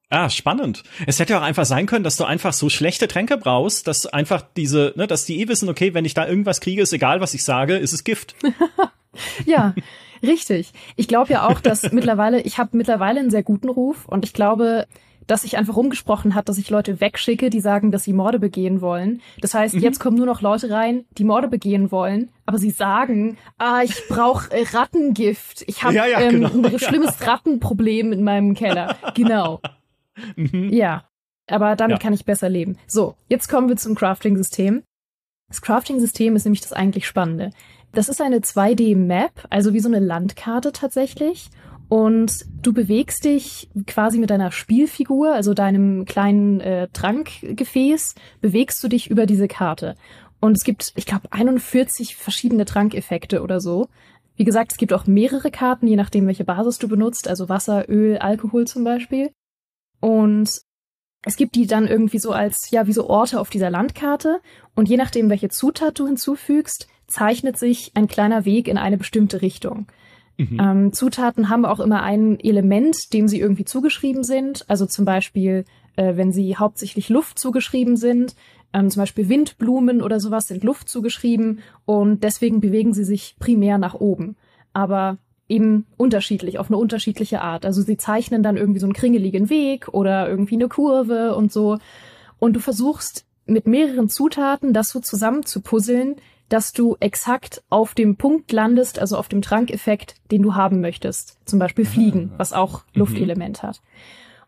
Ah, 0.08 0.30
spannend. 0.30 0.84
Es 1.06 1.18
hätte 1.18 1.36
auch 1.36 1.42
einfach 1.42 1.64
sein 1.64 1.86
können, 1.86 2.04
dass 2.04 2.16
du 2.16 2.24
einfach 2.24 2.52
so 2.52 2.68
schlechte 2.68 3.08
Tränke 3.08 3.36
brauchst, 3.36 3.88
dass 3.88 4.06
einfach 4.06 4.42
diese, 4.56 4.92
ne, 4.94 5.08
dass 5.08 5.24
die 5.24 5.40
eh 5.40 5.48
wissen, 5.48 5.68
okay, 5.68 5.94
wenn 5.94 6.04
ich 6.04 6.14
da 6.14 6.26
irgendwas 6.28 6.60
kriege, 6.60 6.82
ist 6.82 6.92
egal, 6.92 7.20
was 7.20 7.34
ich 7.34 7.42
sage, 7.42 7.76
ist 7.76 7.92
es 7.92 8.04
Gift. 8.04 8.36
ja, 9.46 9.74
richtig. 10.22 10.72
Ich 10.94 11.08
glaube 11.08 11.32
ja 11.32 11.48
auch, 11.48 11.60
dass 11.60 11.90
mittlerweile, 11.92 12.40
ich 12.40 12.58
habe 12.58 12.76
mittlerweile 12.76 13.18
einen 13.18 13.30
sehr 13.30 13.42
guten 13.42 13.68
Ruf 13.68 14.06
und 14.06 14.24
ich 14.24 14.32
glaube, 14.32 14.86
dass 15.26 15.42
sich 15.42 15.56
einfach 15.56 15.74
rumgesprochen 15.74 16.36
hat, 16.36 16.48
dass 16.48 16.58
ich 16.58 16.70
Leute 16.70 17.00
wegschicke, 17.00 17.50
die 17.50 17.60
sagen, 17.60 17.90
dass 17.90 18.04
sie 18.04 18.12
Morde 18.12 18.38
begehen 18.38 18.80
wollen. 18.80 19.20
Das 19.40 19.54
heißt, 19.54 19.74
mhm. 19.74 19.80
jetzt 19.80 19.98
kommen 19.98 20.16
nur 20.16 20.26
noch 20.26 20.40
Leute 20.40 20.70
rein, 20.70 21.04
die 21.18 21.24
Morde 21.24 21.48
begehen 21.48 21.90
wollen, 21.90 22.30
aber 22.44 22.58
sie 22.58 22.70
sagen, 22.70 23.38
ah, 23.58 23.80
ich 23.82 24.06
brauche 24.08 24.52
äh, 24.52 24.64
Rattengift. 24.72 25.64
Ich 25.66 25.82
habe 25.82 25.94
ja, 25.94 26.06
ja, 26.06 26.20
ähm, 26.20 26.42
genau. 26.42 26.68
ein 26.68 26.78
schlimmes 26.78 27.14
Rattenproblem 27.26 28.12
in 28.12 28.22
meinem 28.22 28.54
Keller. 28.54 28.96
Genau. 29.14 29.60
Mhm. 30.36 30.70
Ja, 30.70 31.08
aber 31.48 31.76
damit 31.76 31.98
ja. 31.98 32.02
kann 32.02 32.12
ich 32.12 32.24
besser 32.24 32.48
leben. 32.48 32.76
So, 32.86 33.14
jetzt 33.28 33.48
kommen 33.48 33.68
wir 33.68 33.76
zum 33.76 33.94
Crafting-System. 33.94 34.82
Das 35.48 35.62
Crafting-System 35.62 36.36
ist 36.36 36.44
nämlich 36.44 36.62
das 36.62 36.72
eigentlich 36.72 37.06
Spannende. 37.06 37.50
Das 37.92 38.08
ist 38.08 38.20
eine 38.20 38.38
2D-Map, 38.38 39.46
also 39.50 39.72
wie 39.72 39.80
so 39.80 39.88
eine 39.88 40.00
Landkarte 40.00 40.72
tatsächlich. 40.72 41.50
Und 41.88 42.44
du 42.62 42.72
bewegst 42.72 43.24
dich 43.24 43.70
quasi 43.86 44.18
mit 44.18 44.30
deiner 44.30 44.50
Spielfigur, 44.50 45.32
also 45.32 45.54
deinem 45.54 46.04
kleinen 46.04 46.60
äh, 46.60 46.88
Trankgefäß, 46.92 48.16
bewegst 48.40 48.82
du 48.82 48.88
dich 48.88 49.08
über 49.08 49.24
diese 49.24 49.46
Karte. 49.46 49.94
Und 50.40 50.56
es 50.56 50.64
gibt, 50.64 50.92
ich 50.96 51.06
glaube, 51.06 51.28
41 51.30 52.16
verschiedene 52.16 52.64
Trankeffekte 52.64 53.40
oder 53.42 53.60
so. 53.60 53.88
Wie 54.34 54.44
gesagt, 54.44 54.72
es 54.72 54.78
gibt 54.78 54.92
auch 54.92 55.06
mehrere 55.06 55.50
Karten, 55.50 55.86
je 55.86 55.96
nachdem, 55.96 56.26
welche 56.26 56.44
Basis 56.44 56.78
du 56.78 56.88
benutzt, 56.88 57.28
also 57.28 57.48
Wasser, 57.48 57.88
Öl, 57.88 58.18
Alkohol 58.18 58.66
zum 58.66 58.84
Beispiel. 58.84 59.30
Und 60.06 60.62
es 61.24 61.36
gibt 61.36 61.56
die 61.56 61.66
dann 61.66 61.88
irgendwie 61.88 62.20
so 62.20 62.30
als, 62.30 62.70
ja, 62.70 62.86
wie 62.86 62.92
so 62.92 63.10
Orte 63.10 63.40
auf 63.40 63.50
dieser 63.50 63.70
Landkarte. 63.70 64.40
Und 64.76 64.88
je 64.88 64.96
nachdem, 64.96 65.30
welche 65.30 65.48
Zutat 65.48 65.98
du 65.98 66.06
hinzufügst, 66.06 66.86
zeichnet 67.08 67.58
sich 67.58 67.90
ein 67.94 68.06
kleiner 68.06 68.44
Weg 68.44 68.68
in 68.68 68.78
eine 68.78 68.98
bestimmte 68.98 69.42
Richtung. 69.42 69.88
Mhm. 70.36 70.60
Ähm, 70.60 70.92
Zutaten 70.92 71.48
haben 71.48 71.64
auch 71.64 71.80
immer 71.80 72.04
ein 72.04 72.38
Element, 72.38 73.12
dem 73.14 73.26
sie 73.26 73.40
irgendwie 73.40 73.64
zugeschrieben 73.64 74.22
sind. 74.22 74.64
Also 74.70 74.86
zum 74.86 75.04
Beispiel, 75.04 75.64
äh, 75.96 76.14
wenn 76.14 76.30
sie 76.30 76.56
hauptsächlich 76.56 77.08
Luft 77.08 77.40
zugeschrieben 77.40 77.96
sind, 77.96 78.36
ähm, 78.72 78.88
zum 78.90 79.02
Beispiel 79.02 79.28
Windblumen 79.28 80.02
oder 80.02 80.20
sowas 80.20 80.46
sind 80.46 80.62
Luft 80.62 80.88
zugeschrieben 80.88 81.62
und 81.84 82.22
deswegen 82.22 82.60
bewegen 82.60 82.94
sie 82.94 83.04
sich 83.04 83.34
primär 83.40 83.78
nach 83.78 83.94
oben. 83.94 84.36
Aber 84.72 85.18
eben 85.48 85.86
unterschiedlich, 85.96 86.58
auf 86.58 86.68
eine 86.68 86.76
unterschiedliche 86.76 87.40
Art. 87.40 87.64
Also 87.64 87.82
sie 87.82 87.96
zeichnen 87.96 88.42
dann 88.42 88.56
irgendwie 88.56 88.80
so 88.80 88.86
einen 88.86 88.94
kringeligen 88.94 89.48
Weg 89.48 89.88
oder 89.88 90.28
irgendwie 90.28 90.56
eine 90.56 90.68
Kurve 90.68 91.34
und 91.36 91.52
so. 91.52 91.78
Und 92.38 92.54
du 92.54 92.60
versuchst 92.60 93.24
mit 93.46 93.66
mehreren 93.66 94.08
Zutaten 94.08 94.72
das 94.72 94.88
so 94.88 95.00
zusammen 95.00 95.44
zu 95.44 95.60
puzzeln, 95.60 96.16
dass 96.48 96.72
du 96.72 96.96
exakt 97.00 97.62
auf 97.70 97.94
dem 97.94 98.16
Punkt 98.16 98.52
landest, 98.52 98.98
also 98.98 99.16
auf 99.16 99.28
dem 99.28 99.42
Trankeffekt, 99.42 100.16
den 100.30 100.42
du 100.42 100.54
haben 100.54 100.80
möchtest. 100.80 101.38
Zum 101.44 101.58
Beispiel 101.58 101.84
Fliegen, 101.84 102.32
was 102.36 102.52
auch 102.52 102.84
mhm. 102.94 103.00
Luftelement 103.00 103.62
hat. 103.62 103.80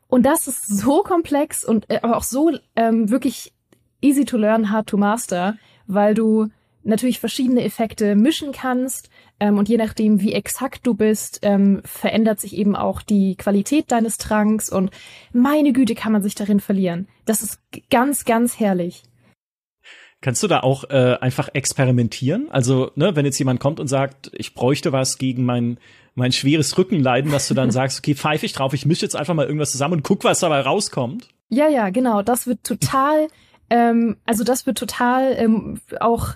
Und 0.08 0.24
das 0.24 0.48
ist 0.48 0.66
so 0.66 1.02
komplex 1.02 1.64
und 1.64 1.90
äh, 1.90 2.00
aber 2.02 2.16
auch 2.16 2.22
so 2.22 2.50
ähm, 2.76 3.10
wirklich 3.10 3.52
easy 4.00 4.24
to 4.24 4.36
learn, 4.36 4.70
hard 4.70 4.88
to 4.88 4.96
master, 4.96 5.56
weil 5.86 6.14
du 6.14 6.48
natürlich 6.82 7.20
verschiedene 7.20 7.62
Effekte 7.62 8.14
mischen 8.14 8.52
kannst 8.52 9.10
ähm, 9.40 9.58
und 9.58 9.68
je 9.68 9.76
nachdem, 9.76 10.20
wie 10.20 10.32
exakt 10.32 10.86
du 10.86 10.94
bist, 10.94 11.40
ähm, 11.42 11.80
verändert 11.84 12.40
sich 12.40 12.56
eben 12.56 12.74
auch 12.74 13.02
die 13.02 13.36
Qualität 13.36 13.92
deines 13.92 14.18
Tranks 14.18 14.70
und 14.70 14.90
meine 15.32 15.72
Güte 15.72 15.94
kann 15.94 16.12
man 16.12 16.22
sich 16.22 16.34
darin 16.34 16.60
verlieren. 16.60 17.08
Das 17.24 17.42
ist 17.42 17.60
ganz, 17.90 18.24
ganz 18.24 18.58
herrlich. 18.58 19.02
Kannst 20.20 20.42
du 20.42 20.48
da 20.48 20.60
auch 20.60 20.84
äh, 20.90 21.16
einfach 21.20 21.48
experimentieren? 21.52 22.50
Also, 22.50 22.90
ne, 22.96 23.14
wenn 23.14 23.24
jetzt 23.24 23.38
jemand 23.38 23.60
kommt 23.60 23.78
und 23.78 23.86
sagt, 23.86 24.32
ich 24.34 24.54
bräuchte 24.54 24.90
was 24.90 25.18
gegen 25.18 25.44
mein, 25.44 25.78
mein 26.16 26.32
schweres 26.32 26.76
Rückenleiden, 26.76 27.30
dass 27.30 27.46
du 27.46 27.54
dann 27.54 27.70
sagst, 27.72 28.00
okay, 28.00 28.16
pfeife 28.16 28.44
ich 28.44 28.52
drauf, 28.52 28.74
ich 28.74 28.86
mische 28.86 29.06
jetzt 29.06 29.14
einfach 29.14 29.34
mal 29.34 29.46
irgendwas 29.46 29.70
zusammen 29.70 29.94
und 29.94 30.02
guck, 30.02 30.24
was 30.24 30.40
dabei 30.40 30.60
rauskommt? 30.60 31.28
Ja, 31.50 31.68
ja, 31.68 31.90
genau. 31.90 32.22
Das 32.22 32.48
wird 32.48 32.64
total, 32.64 33.28
ähm, 33.70 34.16
also 34.26 34.42
das 34.42 34.66
wird 34.66 34.76
total 34.76 35.34
ähm, 35.38 35.80
auch 36.00 36.34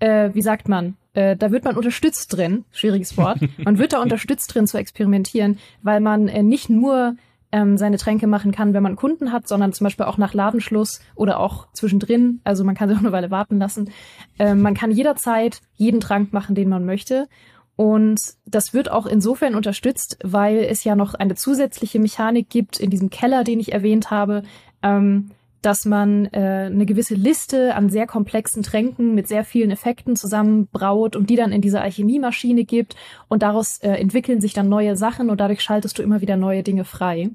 äh, 0.00 0.30
wie 0.34 0.42
sagt 0.42 0.68
man, 0.68 0.96
äh, 1.14 1.36
da 1.36 1.50
wird 1.50 1.64
man 1.64 1.76
unterstützt 1.76 2.36
drin, 2.36 2.64
schwieriges 2.70 3.16
Wort, 3.16 3.38
man 3.58 3.78
wird 3.78 3.92
da 3.92 4.02
unterstützt 4.02 4.54
drin 4.54 4.66
zu 4.66 4.78
experimentieren, 4.78 5.58
weil 5.82 6.00
man 6.00 6.28
äh, 6.28 6.42
nicht 6.42 6.70
nur 6.70 7.16
ähm, 7.52 7.76
seine 7.76 7.98
Tränke 7.98 8.26
machen 8.26 8.52
kann, 8.52 8.74
wenn 8.74 8.82
man 8.82 8.96
Kunden 8.96 9.32
hat, 9.32 9.48
sondern 9.48 9.72
zum 9.72 9.84
Beispiel 9.84 10.06
auch 10.06 10.18
nach 10.18 10.34
Ladenschluss 10.34 11.00
oder 11.14 11.40
auch 11.40 11.66
zwischendrin. 11.72 12.40
Also 12.44 12.64
man 12.64 12.74
kann 12.74 12.88
sich 12.88 12.96
auch 12.96 13.02
eine 13.02 13.12
Weile 13.12 13.30
warten 13.30 13.58
lassen. 13.58 13.90
Ähm, 14.38 14.62
man 14.62 14.74
kann 14.74 14.92
jederzeit 14.92 15.60
jeden 15.74 16.00
Trank 16.00 16.32
machen, 16.32 16.54
den 16.54 16.68
man 16.68 16.84
möchte. 16.84 17.28
Und 17.76 18.20
das 18.44 18.74
wird 18.74 18.90
auch 18.90 19.06
insofern 19.06 19.54
unterstützt, 19.54 20.18
weil 20.22 20.58
es 20.58 20.84
ja 20.84 20.94
noch 20.94 21.14
eine 21.14 21.34
zusätzliche 21.34 21.98
Mechanik 21.98 22.50
gibt 22.50 22.78
in 22.78 22.90
diesem 22.90 23.10
Keller, 23.10 23.42
den 23.42 23.58
ich 23.58 23.72
erwähnt 23.72 24.10
habe, 24.10 24.42
ähm, 24.82 25.30
dass 25.62 25.84
man 25.84 26.26
äh, 26.26 26.70
eine 26.72 26.86
gewisse 26.86 27.14
Liste 27.14 27.74
an 27.74 27.90
sehr 27.90 28.06
komplexen 28.06 28.62
Tränken 28.62 29.14
mit 29.14 29.28
sehr 29.28 29.44
vielen 29.44 29.70
Effekten 29.70 30.16
zusammenbraut 30.16 31.16
und 31.16 31.30
die 31.30 31.36
dann 31.36 31.52
in 31.52 31.60
diese 31.60 31.80
Alchemiemaschine 31.80 32.64
gibt 32.64 32.96
und 33.28 33.42
daraus 33.42 33.78
äh, 33.78 33.92
entwickeln 33.92 34.40
sich 34.40 34.52
dann 34.52 34.68
neue 34.68 34.96
Sachen 34.96 35.30
und 35.30 35.40
dadurch 35.40 35.60
schaltest 35.60 35.98
du 35.98 36.02
immer 36.02 36.20
wieder 36.20 36.36
neue 36.36 36.62
Dinge 36.62 36.84
frei. 36.84 37.30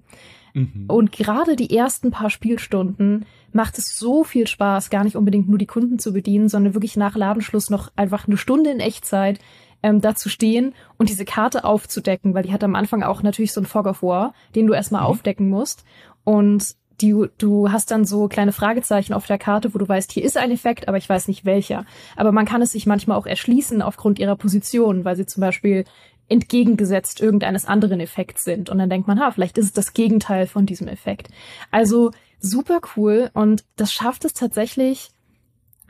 Mhm. 0.54 0.86
Und 0.88 1.12
gerade 1.12 1.56
die 1.56 1.76
ersten 1.76 2.12
paar 2.12 2.30
Spielstunden 2.30 3.26
macht 3.52 3.78
es 3.78 3.98
so 3.98 4.24
viel 4.24 4.48
Spaß, 4.48 4.90
gar 4.90 5.04
nicht 5.04 5.16
unbedingt 5.16 5.50
nur 5.50 5.58
die 5.58 5.66
Kunden 5.66 6.00
zu 6.00 6.14
bedienen, 6.14 6.50
sondern 6.50 6.74
wirklich 6.74 6.98
nach 6.98 7.16
Ladenschluss 7.16 7.70
noch 7.70 7.92
einfach 7.96 8.28
eine 8.28 8.38
Stunde 8.38 8.72
in 8.72 8.80
Echtzeit 8.80 9.40
ähm, 9.84 10.02
da 10.02 10.16
zu 10.16 10.30
stehen 10.30 10.74
und 10.98 11.10
diese 11.10 11.26
Karte 11.26 11.64
aufzudecken, 11.64 12.34
weil 12.34 12.44
die 12.44 12.54
hat 12.54 12.64
am 12.64 12.76
Anfang 12.76 13.04
auch 13.04 13.22
natürlich 13.22 13.54
so 13.54 13.62
ein 13.62 13.66
Fog 13.66 13.86
of 13.86 14.02
War, 14.02 14.34
den 14.56 14.66
du 14.66 14.74
erstmal 14.74 15.02
mhm. 15.02 15.08
aufdecken 15.08 15.50
musst. 15.50 15.84
Und 16.24 16.76
die, 17.02 17.16
du 17.38 17.72
hast 17.72 17.92
dann 17.92 18.06
so 18.06 18.28
kleine 18.28 18.52
Fragezeichen 18.52 19.14
auf 19.14 19.26
der 19.26 19.38
Karte, 19.38 19.74
wo 19.74 19.78
du 19.78 19.88
weißt, 19.88 20.12
hier 20.12 20.24
ist 20.24 20.38
ein 20.38 20.52
Effekt, 20.52 20.88
aber 20.88 20.98
ich 20.98 21.10
weiß 21.10 21.28
nicht 21.28 21.46
welcher. 21.46 21.86
Aber 22.16 22.32
man 22.32 22.46
kann 22.46 22.62
es 22.62 22.72
sich 22.72 22.86
manchmal 22.86 23.18
auch 23.18 23.26
erschließen 23.26 23.82
aufgrund 23.82 24.20
ihrer 24.20 24.36
Position, 24.36 25.06
weil 25.06 25.16
sie 25.16 25.26
zum 25.26 25.42
Beispiel 25.42 25.86
entgegengesetzt 26.28 27.22
irgendeines 27.22 27.66
anderen 27.66 28.00
Effekts 28.00 28.44
sind. 28.44 28.70
Und 28.70 28.78
dann 28.78 28.90
denkt 28.90 29.08
man, 29.08 29.20
ha, 29.20 29.32
vielleicht 29.32 29.58
ist 29.58 29.66
es 29.66 29.74
das 29.74 29.94
Gegenteil 29.94 30.48
von 30.48 30.66
diesem 30.66 30.88
Effekt. 30.88 31.30
Also 31.72 32.12
super 32.40 32.80
cool 32.96 33.30
und 33.34 33.64
das 33.76 33.92
schafft 33.92 34.26
es 34.26 34.34
tatsächlich, 34.34 35.10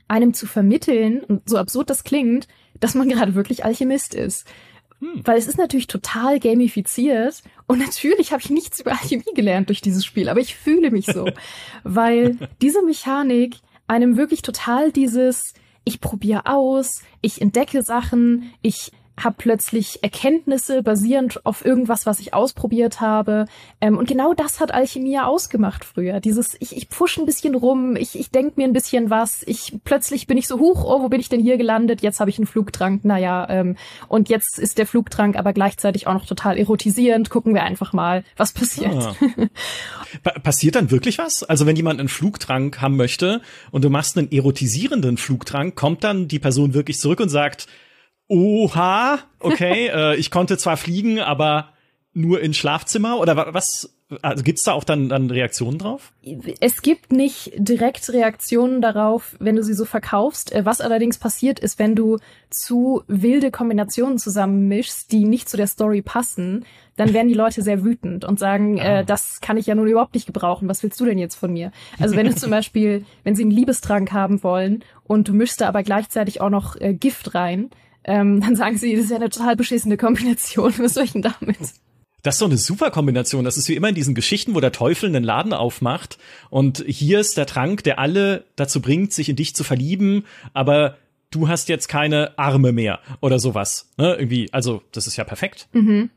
einem 0.08 0.34
zu 0.34 0.46
vermitteln, 0.46 1.24
und 1.24 1.50
so 1.50 1.58
absurd 1.58 1.90
das 1.90 2.04
klingt, 2.04 2.48
dass 2.80 2.96
man 2.96 3.10
gerade 3.10 3.36
wirklich 3.36 3.66
Alchemist 3.66 4.14
ist. 4.14 4.46
Hm. 5.00 5.22
Weil 5.24 5.38
es 5.38 5.48
ist 5.48 5.58
natürlich 5.58 5.88
total 5.88 6.40
gamifiziert 6.40 7.44
und 7.68 7.80
natürlich 7.80 8.32
habe 8.32 8.42
ich 8.42 8.50
nichts 8.50 8.80
über 8.80 8.92
Alchemie 8.92 9.34
gelernt 9.34 9.70
durch 9.70 9.82
dieses 9.82 10.06
Spiel, 10.06 10.30
aber 10.30 10.40
ich 10.40 10.56
fühle 10.56 10.92
mich 10.92 11.06
so, 11.06 11.28
weil 11.84 12.38
diese 12.62 12.82
Mechanik 12.84 13.58
einem 13.88 14.18
wirklich 14.18 14.42
total 14.42 14.92
dieses 14.92 15.54
ich 15.86 16.02
probiere 16.02 16.48
aus, 16.48 17.04
ich 17.22 17.42
entdecke 17.42 17.84
Sachen, 17.84 18.52
ich 18.62 18.92
habe 19.18 19.36
plötzlich 19.38 20.04
Erkenntnisse 20.04 20.84
basierend 20.84 21.46
auf 21.46 21.66
irgendwas, 21.66 22.06
was 22.06 22.20
ich 22.20 22.34
ausprobiert 22.34 23.00
habe. 23.00 23.46
Ähm, 23.80 23.98
und 23.98 24.08
genau 24.08 24.34
das 24.34 24.60
hat 24.60 24.74
Alchemie 24.74 25.20
ausgemacht 25.20 25.86
früher. 25.86 26.20
Dieses, 26.20 26.56
ich, 26.60 26.76
ich 26.76 26.88
pfusch 26.88 27.18
ein 27.18 27.26
bisschen 27.26 27.56
rum, 27.56 27.96
ich, 27.96 28.20
ich 28.20 28.30
denk 28.32 28.58
mir 28.58 28.66
ein 28.66 28.74
bisschen 28.74 29.10
was, 29.10 29.44
ich 29.46 29.80
plötzlich 29.86 30.28
bin 30.28 30.38
ich 30.38 30.48
so 30.48 30.60
hoch, 30.60 30.84
oh, 30.84 31.02
wo 31.02 31.10
bin 31.10 31.22
ich 31.22 31.30
denn 31.30 31.40
hier 31.40 31.58
gelandet? 31.58 32.02
Jetzt 32.02 32.20
habe 32.20 32.30
ich 32.30 32.38
einen 32.38 32.48
Flugtrank, 32.48 33.06
naja, 33.06 33.48
ähm, 33.50 33.78
und 34.08 34.30
jetzt 34.30 34.60
ist 34.60 34.78
der 34.78 34.86
Flugtrank 34.86 35.38
aber 35.38 35.54
gleichzeitig 35.54 36.08
auch 36.08 36.14
noch 36.14 36.26
total 36.26 36.58
erotisierend. 36.58 37.30
Gucken 37.30 37.54
wir 37.54 37.64
einfach 37.64 37.94
mal, 37.94 38.24
was 38.36 38.52
passiert. 38.52 38.94
Ah. 38.94 39.16
passiert 40.44 40.76
dann 40.76 40.92
wirklich 40.92 41.18
was? 41.18 41.44
Also 41.44 41.66
wenn 41.66 41.76
jemand 41.76 42.00
einen 42.00 42.10
Flugtrank 42.10 42.82
haben 42.82 42.98
möchte 42.98 43.42
und 43.72 43.84
du 43.84 43.90
machst 43.90 44.18
einen 44.18 44.32
erotisierenden 44.32 45.18
Flugtrank, 45.18 45.76
kommt 45.76 46.04
dann 46.04 46.28
die 46.28 46.40
Person 46.40 46.74
wirklich 46.74 47.00
zurück 47.00 47.20
und 47.20 47.30
sagt, 47.30 47.68
Oha, 48.28 49.20
okay, 49.40 49.88
äh, 49.94 50.16
ich 50.16 50.32
konnte 50.32 50.58
zwar 50.58 50.78
fliegen, 50.78 51.20
aber 51.20 51.70
nur 52.14 52.42
ins 52.42 52.58
Schlafzimmer 52.58 53.20
oder 53.20 53.54
was? 53.54 53.92
Also 54.22 54.44
gibt's 54.44 54.64
da 54.64 54.74
auch 54.74 54.84
dann, 54.84 55.10
dann 55.10 55.32
Reaktionen 55.32 55.80
drauf? 55.80 56.14
Es 56.60 56.84
gibt 56.84 57.12
nicht 57.12 57.54
direkt 57.58 58.08
Reaktionen 58.10 58.80
darauf, 58.80 59.36
wenn 59.40 59.56
du 59.56 59.64
sie 59.64 59.74
so 59.74 59.84
verkaufst. 59.84 60.54
Äh, 60.54 60.66
was 60.66 60.80
allerdings 60.80 61.18
passiert 61.18 61.60
ist, 61.60 61.80
wenn 61.80 61.96
du 61.96 62.20
zu 62.50 63.04
wilde 63.08 63.52
Kombinationen 63.52 64.20
zusammenmischst, 64.20 65.12
die 65.12 65.26
nicht 65.26 65.50
zu 65.50 65.58
der 65.58 65.68
Story 65.68 66.02
passen, 66.02 66.66
dann 66.96 67.14
werden 67.14 67.28
die 67.28 67.34
Leute 67.34 67.62
sehr 67.62 67.84
wütend 67.84 68.24
und 68.24 68.40
sagen, 68.40 68.78
äh, 68.78 69.04
das 69.04 69.42
kann 69.42 69.58
ich 69.58 69.66
ja 69.66 69.76
nun 69.76 69.88
überhaupt 69.88 70.14
nicht 70.14 70.28
gebrauchen. 70.28 70.70
Was 70.70 70.84
willst 70.84 71.00
du 71.00 71.06
denn 71.06 71.18
jetzt 71.18 71.36
von 71.36 71.52
mir? 71.52 71.72
Also 72.00 72.16
wenn 72.16 72.28
du 72.28 72.36
zum 72.36 72.50
Beispiel, 72.52 73.06
wenn 73.24 73.36
sie 73.36 73.44
einen 73.44 73.52
Liebestrank 73.52 74.14
haben 74.14 74.44
wollen 74.44 74.84
und 75.04 75.28
du 75.28 75.34
mischst 75.34 75.60
da 75.60 75.68
aber 75.68 75.84
gleichzeitig 75.84 76.42
auch 76.42 76.52
noch 76.52 76.80
äh, 76.80 76.94
Gift 76.94 77.36
rein, 77.36 77.72
ähm, 78.06 78.40
dann 78.40 78.56
sagen 78.56 78.78
sie, 78.78 78.96
das 78.96 79.06
ist 79.06 79.10
ja 79.10 79.18
eine 79.18 79.30
total 79.30 79.56
beschissene 79.56 79.98
Kombination. 79.98 80.74
Was 80.78 80.94
soll 80.94 81.04
ich 81.04 81.12
denn 81.14 81.24
damit? 81.24 81.58
Das 82.22 82.36
ist 82.36 82.40
so 82.40 82.46
eine 82.46 82.58
super 82.58 82.90
Kombination. 82.90 83.46
Das 83.46 83.58
ist 83.58 83.68
wie 83.70 83.76
immer 83.76 83.90
in 83.90 83.96
diesen 83.96 84.16
Geschichten, 84.16 84.56
wo 84.56 84.60
der 84.60 84.72
Teufel 84.72 85.10
einen 85.10 85.24
Laden 85.24 85.54
aufmacht 85.54 86.18
und 86.50 86.84
hier 86.88 87.20
ist 87.20 87.38
der 87.38 87.46
Trank, 87.46 87.84
der 87.84 88.00
alle 88.00 88.46
dazu 88.56 88.82
bringt, 88.82 89.14
sich 89.14 89.30
in 89.30 89.36
dich 89.36 89.56
zu 89.56 89.64
verlieben, 89.64 90.26
aber 90.54 90.98
du 91.30 91.48
hast 91.48 91.70
jetzt 91.70 91.88
keine 91.88 92.38
Arme 92.38 92.72
mehr 92.72 93.00
oder 93.22 93.40
sowas. 93.40 93.92
Ne? 93.98 94.16
Irgendwie, 94.16 94.52
also 94.52 94.82
das 94.92 95.06
ist 95.06 95.18
ja 95.18 95.24
perfekt. 95.24 95.68
Mhm. 95.74 96.10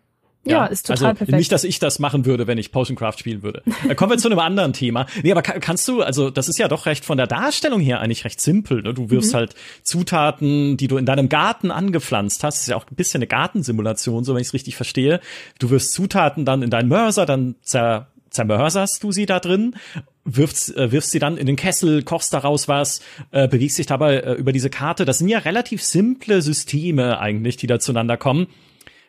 Ja, 0.44 0.64
ja, 0.64 0.66
ist 0.66 0.86
total 0.86 1.08
also 1.08 1.18
perfekt. 1.18 1.36
Nicht, 1.36 1.52
dass 1.52 1.64
ich 1.64 1.78
das 1.78 1.98
machen 1.98 2.24
würde, 2.24 2.46
wenn 2.46 2.58
ich 2.58 2.72
Potion 2.72 2.96
Craft 2.96 3.18
spielen 3.18 3.42
würde. 3.42 3.62
Äh, 3.88 3.94
kommen 3.94 4.12
wir 4.12 4.18
zu 4.18 4.28
einem 4.28 4.38
anderen 4.38 4.72
Thema. 4.72 5.06
Nee, 5.22 5.32
aber 5.32 5.42
kannst 5.42 5.86
du, 5.88 6.02
also 6.02 6.30
das 6.30 6.48
ist 6.48 6.58
ja 6.58 6.68
doch 6.68 6.86
recht 6.86 7.04
von 7.04 7.18
der 7.18 7.26
Darstellung 7.26 7.80
her 7.80 8.00
eigentlich 8.00 8.24
recht 8.24 8.40
simpel. 8.40 8.82
Ne? 8.82 8.94
Du 8.94 9.10
wirfst 9.10 9.32
mhm. 9.32 9.36
halt 9.36 9.54
Zutaten, 9.82 10.76
die 10.76 10.88
du 10.88 10.96
in 10.96 11.06
deinem 11.06 11.28
Garten 11.28 11.70
angepflanzt 11.70 12.44
hast. 12.44 12.56
Das 12.56 12.62
ist 12.62 12.68
ja 12.68 12.76
auch 12.76 12.86
ein 12.90 12.94
bisschen 12.94 13.18
eine 13.18 13.26
Gartensimulation, 13.26 14.24
so 14.24 14.34
wenn 14.34 14.40
ich 14.40 14.48
es 14.48 14.54
richtig 14.54 14.76
verstehe. 14.76 15.20
Du 15.58 15.70
wirfst 15.70 15.92
Zutaten 15.92 16.44
dann 16.44 16.62
in 16.62 16.70
deinen 16.70 16.88
Mörser, 16.88 17.26
dann 17.26 17.56
zer 17.62 18.08
zermörserst 18.30 19.02
du 19.02 19.10
sie 19.10 19.26
da 19.26 19.40
drin, 19.40 19.74
wirfst, 20.24 20.76
äh, 20.76 20.92
wirfst 20.92 21.10
sie 21.10 21.18
dann 21.18 21.36
in 21.36 21.46
den 21.46 21.56
Kessel, 21.56 22.02
kochst 22.02 22.32
daraus 22.32 22.68
was, 22.68 23.00
äh, 23.30 23.48
bewegst 23.48 23.78
dich 23.78 23.86
dabei 23.86 24.18
äh, 24.18 24.34
über 24.34 24.52
diese 24.52 24.70
Karte. 24.70 25.04
Das 25.04 25.18
sind 25.18 25.28
ja 25.28 25.38
relativ 25.38 25.82
simple 25.82 26.42
Systeme 26.42 27.18
eigentlich, 27.18 27.56
die 27.56 27.66
da 27.66 27.80
zueinander 27.80 28.16
kommen. 28.16 28.46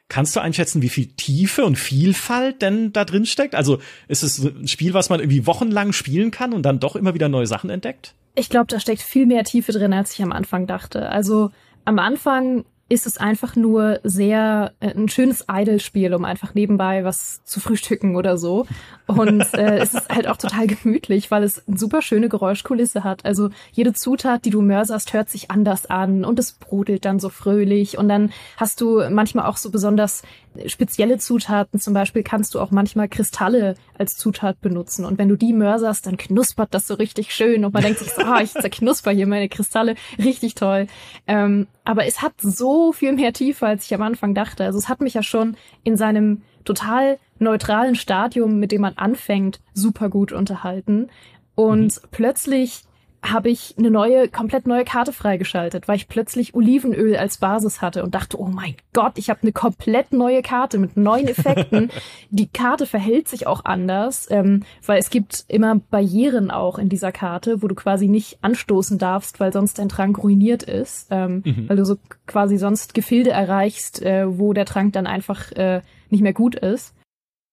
Kannst 0.09 0.35
du 0.35 0.39
einschätzen, 0.39 0.81
wie 0.81 0.89
viel 0.89 1.05
Tiefe 1.05 1.63
und 1.63 1.77
Vielfalt 1.77 2.63
denn 2.63 2.91
da 2.91 3.05
drin 3.05 3.27
steckt? 3.27 3.53
Also 3.53 3.79
ist 4.07 4.23
es 4.23 4.39
ein 4.39 4.67
Spiel, 4.67 4.95
was 4.95 5.09
man 5.09 5.19
irgendwie 5.19 5.45
wochenlang 5.45 5.93
spielen 5.93 6.31
kann 6.31 6.51
und 6.51 6.63
dann 6.63 6.79
doch 6.79 6.95
immer 6.95 7.13
wieder 7.13 7.29
neue 7.29 7.45
Sachen 7.45 7.69
entdeckt? 7.69 8.15
Ich 8.33 8.49
glaube, 8.49 8.65
da 8.67 8.79
steckt 8.79 9.01
viel 9.01 9.27
mehr 9.27 9.43
Tiefe 9.43 9.71
drin, 9.71 9.93
als 9.93 10.13
ich 10.13 10.23
am 10.23 10.31
Anfang 10.31 10.65
dachte. 10.65 11.09
Also 11.09 11.51
am 11.85 11.99
Anfang 11.99 12.65
ist 12.89 13.05
es 13.05 13.17
einfach 13.17 13.55
nur 13.55 13.99
sehr 14.03 14.73
äh, 14.79 14.93
ein 14.93 15.09
schönes 15.09 15.45
Idle-Spiel, 15.49 16.13
um 16.13 16.25
einfach 16.25 16.55
nebenbei 16.55 17.03
was 17.03 17.43
zu 17.43 17.59
frühstücken 17.59 18.15
oder 18.15 18.37
so. 18.37 18.65
Und 19.05 19.41
äh, 19.53 19.77
es 19.77 19.93
ist 19.93 20.09
halt 20.09 20.27
auch 20.27 20.37
total 20.37 20.67
gemütlich, 20.67 21.31
weil 21.31 21.43
es 21.43 21.65
eine 21.67 21.77
super 21.77 22.01
schöne 22.01 22.29
Geräuschkulisse 22.29 23.03
hat. 23.03 23.25
Also 23.25 23.49
jede 23.71 23.93
Zutat, 23.93 24.43
die 24.45 24.49
du 24.49 24.61
mörserst, 24.61 25.13
hört 25.13 25.29
sich 25.29 25.51
anders 25.51 25.85
an 25.85 26.25
und 26.25 26.39
es 26.39 26.53
brodelt 26.53 27.05
dann 27.05 27.19
so 27.19 27.29
fröhlich. 27.29 27.97
Und 27.97 28.09
dann 28.09 28.31
hast 28.57 28.81
du 28.81 29.07
manchmal 29.09 29.45
auch 29.45 29.57
so 29.57 29.69
besonders 29.69 30.23
spezielle 30.65 31.17
Zutaten. 31.17 31.79
Zum 31.79 31.93
Beispiel 31.93 32.23
kannst 32.23 32.55
du 32.55 32.59
auch 32.59 32.71
manchmal 32.71 33.07
Kristalle 33.07 33.75
als 33.97 34.17
Zutat 34.17 34.61
benutzen. 34.61 35.05
Und 35.05 35.17
wenn 35.17 35.29
du 35.29 35.35
die 35.35 35.53
mörserst, 35.53 36.05
dann 36.05 36.17
knuspert 36.17 36.73
das 36.73 36.87
so 36.87 36.95
richtig 36.95 37.33
schön. 37.33 37.65
Und 37.65 37.73
man 37.73 37.83
denkt 37.83 37.99
sich 37.99 38.11
so, 38.11 38.21
ah, 38.23 38.41
ich 38.41 38.51
zerknusper 38.51 39.11
hier 39.11 39.27
meine 39.27 39.49
Kristalle. 39.49 39.95
Richtig 40.17 40.55
toll. 40.55 40.87
Ähm, 41.27 41.67
aber 41.85 42.05
es 42.05 42.21
hat 42.21 42.33
so 42.41 42.91
viel 42.91 43.13
mehr 43.13 43.33
Tiefe, 43.33 43.67
als 43.67 43.85
ich 43.85 43.93
am 43.93 44.01
Anfang 44.01 44.33
dachte. 44.33 44.63
Also 44.63 44.77
es 44.77 44.89
hat 44.89 45.01
mich 45.01 45.13
ja 45.13 45.23
schon 45.23 45.55
in 45.83 45.97
seinem 45.97 46.41
total 46.65 47.19
neutralen 47.39 47.95
Stadium, 47.95 48.59
mit 48.59 48.71
dem 48.71 48.81
man 48.81 48.97
anfängt, 48.97 49.59
super 49.73 50.09
gut 50.09 50.31
unterhalten. 50.31 51.09
Und 51.55 51.95
mhm. 51.95 52.07
plötzlich 52.11 52.83
habe 53.21 53.49
ich 53.49 53.75
eine 53.77 53.91
neue, 53.91 54.29
komplett 54.29 54.65
neue 54.65 54.85
Karte 54.85 55.11
freigeschaltet, 55.11 55.87
weil 55.87 55.97
ich 55.97 56.07
plötzlich 56.07 56.53
Olivenöl 56.55 57.17
als 57.17 57.37
Basis 57.37 57.81
hatte 57.81 58.03
und 58.03 58.15
dachte, 58.15 58.39
oh 58.39 58.47
mein 58.47 58.75
Gott, 58.93 59.17
ich 59.17 59.29
habe 59.29 59.41
eine 59.41 59.51
komplett 59.51 60.13
neue 60.13 60.41
Karte 60.41 60.77
mit 60.77 60.95
neuen 60.95 61.27
Effekten. 61.27 61.91
Die 62.29 62.47
Karte 62.47 62.85
verhält 62.85 63.27
sich 63.27 63.45
auch 63.45 63.65
anders, 63.65 64.27
ähm, 64.31 64.63
weil 64.85 64.99
es 64.99 65.09
gibt 65.09 65.45
immer 65.47 65.75
Barrieren 65.75 66.49
auch 66.49 66.79
in 66.79 66.87
dieser 66.87 67.11
Karte, 67.11 67.61
wo 67.61 67.67
du 67.67 67.75
quasi 67.75 68.07
nicht 68.07 68.39
anstoßen 68.41 68.97
darfst, 68.97 69.39
weil 69.39 69.51
sonst 69.51 69.79
dein 69.79 69.89
Trank 69.89 70.23
ruiniert 70.23 70.63
ist, 70.63 71.07
ähm, 71.11 71.43
mhm. 71.45 71.69
weil 71.69 71.77
du 71.77 71.85
so 71.85 71.97
quasi 72.25 72.57
sonst 72.57 72.93
Gefilde 72.93 73.31
erreichst, 73.31 74.01
äh, 74.01 74.25
wo 74.27 74.53
der 74.53 74.65
Trank 74.65 74.93
dann 74.93 75.07
einfach 75.07 75.51
äh, 75.51 75.81
nicht 76.09 76.21
mehr 76.21 76.33
gut 76.33 76.55
ist. 76.55 76.95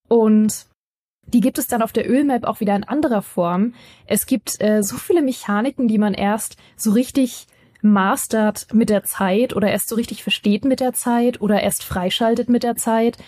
Und 0.08 0.66
die 1.26 1.40
gibt 1.40 1.59
es 1.59 1.66
dann 1.66 1.83
auf 1.83 1.92
der 1.92 2.09
Ölmap 2.09 2.45
auch 2.45 2.61
wieder 2.61 2.76
in 2.76 2.85
anderer 2.85 3.23
Form. 3.23 3.75
Es 4.06 4.26
gibt 4.26 4.61
äh, 4.61 4.83
so 4.83 4.97
viele 4.97 5.23
Mechaniken, 5.23 5.88
die 5.88 5.99
man 5.99 6.14
erst 6.14 6.56
so 6.76 6.92
richtig 6.92 7.47
mastert 7.83 8.66
mit 8.73 8.90
der 8.90 9.04
Zeit 9.04 9.54
oder 9.54 9.71
erst 9.71 9.88
so 9.88 9.95
richtig 9.97 10.23
versteht 10.23 10.64
mit 10.64 10.80
der 10.80 10.92
Zeit 10.92 11.40
oder 11.40 11.62
erst 11.62 11.85
freischaltet 11.85 12.49
mit 12.49 12.62
der 12.62 12.76
Zeit. 12.76 13.18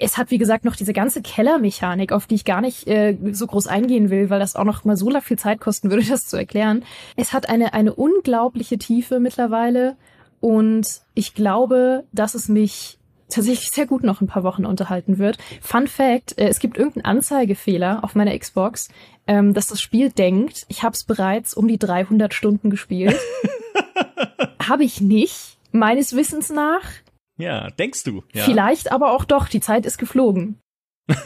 Es 0.00 0.18
hat, 0.18 0.30
wie 0.30 0.38
gesagt, 0.38 0.64
noch 0.64 0.74
diese 0.74 0.92
ganze 0.92 1.22
Kellermechanik, 1.22 2.12
auf 2.12 2.26
die 2.26 2.34
ich 2.34 2.44
gar 2.44 2.60
nicht 2.60 2.88
äh, 2.88 3.16
so 3.32 3.46
groß 3.46 3.68
eingehen 3.68 4.10
will, 4.10 4.28
weil 4.28 4.40
das 4.40 4.56
auch 4.56 4.64
noch 4.64 4.84
mal 4.84 4.96
so 4.96 5.08
viel 5.20 5.38
Zeit 5.38 5.60
kosten 5.60 5.90
würde, 5.90 6.04
das 6.08 6.26
zu 6.26 6.36
erklären. 6.36 6.84
Es 7.16 7.32
hat 7.32 7.48
eine, 7.48 7.74
eine 7.74 7.94
unglaubliche 7.94 8.78
Tiefe 8.78 9.20
mittlerweile 9.20 9.96
Und 10.40 11.02
ich 11.14 11.34
glaube, 11.34 12.04
dass 12.12 12.34
es 12.34 12.48
mich 12.48 12.97
tatsächlich 13.28 13.70
sehr 13.70 13.86
gut 13.86 14.02
noch 14.02 14.20
ein 14.20 14.26
paar 14.26 14.42
Wochen 14.42 14.66
unterhalten 14.66 15.18
wird. 15.18 15.38
Fun 15.60 15.86
Fact, 15.86 16.38
äh, 16.38 16.48
es 16.48 16.58
gibt 16.58 16.76
irgendeinen 16.76 17.04
Anzeigefehler 17.16 18.02
auf 18.02 18.14
meiner 18.14 18.36
Xbox, 18.38 18.88
ähm, 19.26 19.54
dass 19.54 19.68
das 19.68 19.80
Spiel 19.80 20.10
denkt, 20.10 20.64
ich 20.68 20.82
habe 20.82 20.94
es 20.94 21.04
bereits 21.04 21.54
um 21.54 21.68
die 21.68 21.78
300 21.78 22.34
Stunden 22.34 22.70
gespielt. 22.70 23.18
habe 24.68 24.84
ich 24.84 25.00
nicht, 25.00 25.58
meines 25.72 26.16
Wissens 26.16 26.50
nach. 26.50 26.82
Ja, 27.38 27.70
denkst 27.70 28.04
du. 28.04 28.24
Ja. 28.32 28.44
Vielleicht 28.44 28.90
aber 28.90 29.12
auch 29.12 29.24
doch, 29.24 29.48
die 29.48 29.60
Zeit 29.60 29.86
ist 29.86 29.98
geflogen. 29.98 30.58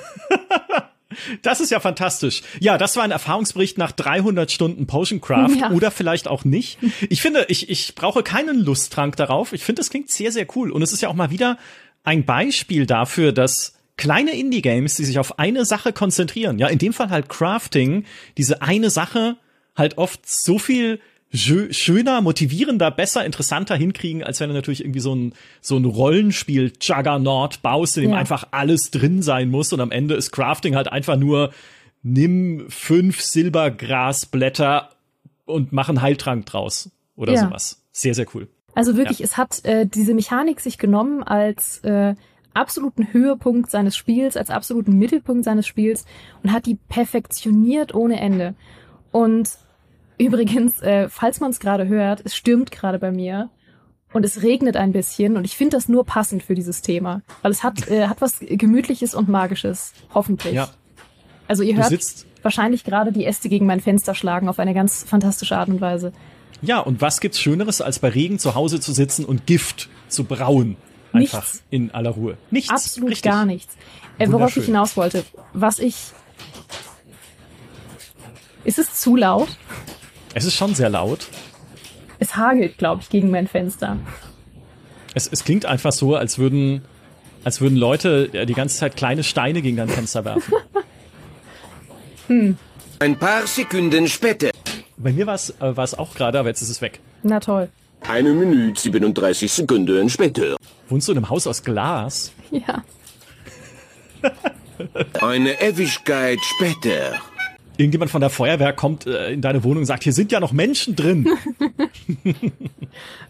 Das 1.42 1.61
ist 1.61 1.71
ja 1.71 1.80
fantastisch. 1.80 2.42
Ja, 2.61 2.78
das 2.78 2.97
war 2.97 3.04
ein 3.04 3.11
Erfahrungsbericht 3.11 3.78
nach 3.78 3.92
300 3.92 4.50
Stunden 4.50 4.87
Potioncraft 4.87 5.56
ja. 5.56 5.71
oder 5.71 5.90
vielleicht 5.90 6.28
auch 6.28 6.44
nicht. 6.44 6.78
Ich 7.09 7.23
finde, 7.23 7.47
ich, 7.49 7.68
ich 7.71 7.94
brauche 7.94 8.23
keinen 8.23 8.59
Lusttrank 8.59 9.16
darauf. 9.16 9.52
Ich 9.52 9.64
finde, 9.64 9.80
das 9.80 9.90
klingt 9.90 10.11
sehr, 10.11 10.32
sehr 10.32 10.47
cool. 10.56 10.71
Und 10.71 10.82
es 10.82 10.92
ist 10.92 11.02
ja 11.02 11.09
auch 11.09 11.14
mal 11.14 11.30
wieder 11.30 11.59
ein 12.04 12.25
Beispiel 12.25 12.87
dafür, 12.87 13.32
dass 13.32 13.75
kleine 13.97 14.32
Indie-Games, 14.32 14.97
die 14.97 15.04
sich 15.04 15.18
auf 15.18 15.38
eine 15.38 15.64
Sache 15.64 15.92
konzentrieren, 15.92 16.59
ja, 16.59 16.68
in 16.68 16.78
dem 16.78 16.92
Fall 16.92 17.11
halt 17.11 17.28
Crafting, 17.28 18.04
diese 18.37 18.62
eine 18.62 18.90
Sache 18.90 19.37
halt 19.76 19.99
oft 19.99 20.28
so 20.28 20.59
viel 20.59 21.00
schöner, 21.35 22.21
motivierender, 22.21 22.90
besser, 22.90 23.25
interessanter 23.25 23.75
hinkriegen, 23.75 24.23
als 24.23 24.40
wenn 24.40 24.49
du 24.49 24.54
natürlich 24.54 24.82
irgendwie 24.82 25.00
so 25.00 25.14
ein, 25.14 25.32
so 25.62 25.78
ein 25.78 25.85
Rollenspiel 25.87 26.73
Juggernaut 26.78 27.62
baust, 27.62 27.97
in 27.97 28.02
dem 28.02 28.11
ja. 28.12 28.18
einfach 28.18 28.49
alles 28.50 28.90
drin 28.90 29.23
sein 29.23 29.49
muss 29.50 29.73
und 29.73 29.80
am 29.80 29.92
Ende 29.92 30.14
ist 30.14 30.30
Crafting 30.30 30.76
halt 30.76 30.92
einfach 30.92 31.16
nur 31.16 31.52
nimm 32.02 32.66
fünf 32.68 33.23
Silbergrasblätter 33.23 34.90
und 35.47 35.73
mach 35.73 35.88
einen 35.88 36.02
Heiltrank 36.02 36.44
draus 36.47 36.90
oder 37.16 37.32
ja. 37.32 37.44
sowas. 37.47 37.82
Sehr, 37.92 38.14
sehr 38.14 38.26
cool. 38.35 38.49
Also 38.75 38.97
wirklich, 38.97 39.19
ja. 39.19 39.25
es 39.25 39.37
hat 39.37 39.64
äh, 39.64 39.87
diese 39.87 40.14
Mechanik 40.14 40.61
sich 40.61 40.79
genommen 40.79 41.23
als 41.23 41.79
äh, 41.81 42.14
absoluten 42.55 43.12
Höhepunkt 43.12 43.71
seines 43.71 43.97
Spiels, 43.97 44.37
als 44.37 44.50
absoluten 44.50 44.99
Mittelpunkt 44.99 45.45
seines 45.45 45.67
Spiels 45.67 46.07
und 46.43 46.52
hat 46.52 46.67
die 46.67 46.79
perfektioniert 46.88 47.95
ohne 47.95 48.21
Ende. 48.21 48.55
Und 49.11 49.50
Übrigens, 50.23 50.81
äh, 50.83 51.09
falls 51.09 51.41
man 51.41 51.50
es 51.50 51.59
gerade 51.59 51.88
hört, 51.88 52.23
es 52.25 52.37
stürmt 52.37 52.71
gerade 52.71 52.99
bei 52.99 53.11
mir 53.11 53.50
und 54.12 54.25
es 54.25 54.43
regnet 54.43 54.76
ein 54.76 54.93
bisschen 54.93 55.37
und 55.37 55.45
ich 55.45 55.57
finde 55.57 55.76
das 55.76 55.88
nur 55.88 56.05
passend 56.05 56.45
für 56.45 56.55
dieses 56.55 56.81
Thema, 56.83 57.23
weil 57.41 57.50
es 57.50 57.64
hat 57.64 57.88
äh, 57.88 58.07
hat 58.07 58.21
was 58.21 58.38
gemütliches 58.41 59.14
und 59.14 59.29
magisches, 59.29 59.93
hoffentlich. 60.14 60.55
Ja. 60.55 60.69
Also 61.49 61.64
ihr 61.64 61.76
hört 61.76 61.93
wahrscheinlich 62.43 62.85
gerade 62.85 63.11
die 63.11 63.25
Äste 63.26 63.49
gegen 63.49 63.67
mein 63.67 63.81
Fenster 63.81 64.14
schlagen 64.14 64.49
auf 64.49 64.59
eine 64.61 64.75
ganz 64.75 65.02
fantastische 65.02 65.57
Art 65.57 65.69
und 65.69 65.81
Weise. 65.81 66.12
Ja, 66.62 66.78
und 66.78 67.00
was 67.00 67.21
gibt's 67.21 67.40
schöneres 67.40 67.81
als 67.81 67.99
bei 67.99 68.09
Regen 68.09 68.38
zu 68.38 68.54
Hause 68.54 68.81
zu 68.81 68.92
sitzen 68.92 69.25
und 69.25 69.47
Gift 69.47 69.88
zu 70.09 70.25
brauen? 70.25 70.76
Einfach 71.12 71.42
nichts. 71.42 71.62
in 71.71 71.90
aller 71.90 72.11
Ruhe. 72.11 72.38
Nichts. 72.50 72.71
Absolut 72.71 73.11
Richtig. 73.11 73.31
gar 73.31 73.45
nichts. 73.45 73.76
Äh, 74.19 74.31
worauf 74.31 74.57
ich 74.57 74.64
hinaus 74.64 74.97
wollte, 74.97 75.25
was 75.52 75.78
ich 75.78 75.97
ist 78.64 78.78
es 78.78 78.95
zu 78.95 79.16
laut? 79.16 79.49
Es 80.35 80.45
ist 80.45 80.54
schon 80.54 80.75
sehr 80.75 80.88
laut. 80.88 81.26
Es 82.19 82.37
hagelt, 82.37 82.78
glaube 82.78 83.02
ich, 83.02 83.09
gegen 83.09 83.31
mein 83.31 83.49
Fenster. 83.49 83.99
Es, 85.14 85.26
es 85.26 85.45
klingt 85.45 85.66
einfach 85.66 85.92
so, 85.92 86.14
als 86.14 86.38
würden, 86.38 86.83
als 87.45 87.61
würden 87.61 87.76
Leute 87.76 88.47
die 88.47 88.54
ganze 88.54 88.76
Zeit 88.76 88.97
kleine 88.97 89.25
Steine 89.25 89.61
gegen 89.61 89.76
dein 89.76 89.88
Fenster 89.88 90.25
werfen. 90.25 90.54
hm. 92.28 92.57
Ein 93.00 93.19
paar 93.19 93.47
Sekunden 93.49 94.07
später. 94.07 94.51
Bei 95.02 95.12
mir 95.12 95.26
war 95.26 95.35
es 95.35 95.50
äh, 95.61 95.97
auch 95.99 96.14
gerade, 96.14 96.38
aber 96.38 96.49
jetzt 96.49 96.62
ist 96.62 96.71
es 96.71 96.80
weg. 96.80 97.00
Na 97.23 97.40
toll. 97.40 97.68
Eine 98.00 98.32
Minute 98.32 98.80
37 98.80 99.50
Sekunden 99.50 100.09
später. 100.09 100.56
Wohnst 100.88 101.09
du 101.09 101.12
in 101.12 101.18
einem 101.18 101.28
Haus 101.30 101.47
aus 101.47 101.62
Glas? 101.62 102.32
Ja. 102.50 102.82
Eine 105.21 105.60
Ewigkeit 105.60 106.38
später 106.56 107.21
irgendjemand 107.76 108.10
von 108.10 108.21
der 108.21 108.30
Feuerwehr 108.30 108.73
kommt 108.73 109.06
äh, 109.06 109.32
in 109.32 109.41
deine 109.41 109.65
Wohnung 109.65 109.78
und 109.78 109.86
sagt, 109.86 110.04
hier 110.04 110.12
sind 110.12 110.32
ja 110.32 110.41
noch 110.41 110.52
Menschen 110.52 110.95
drin. 110.97 111.28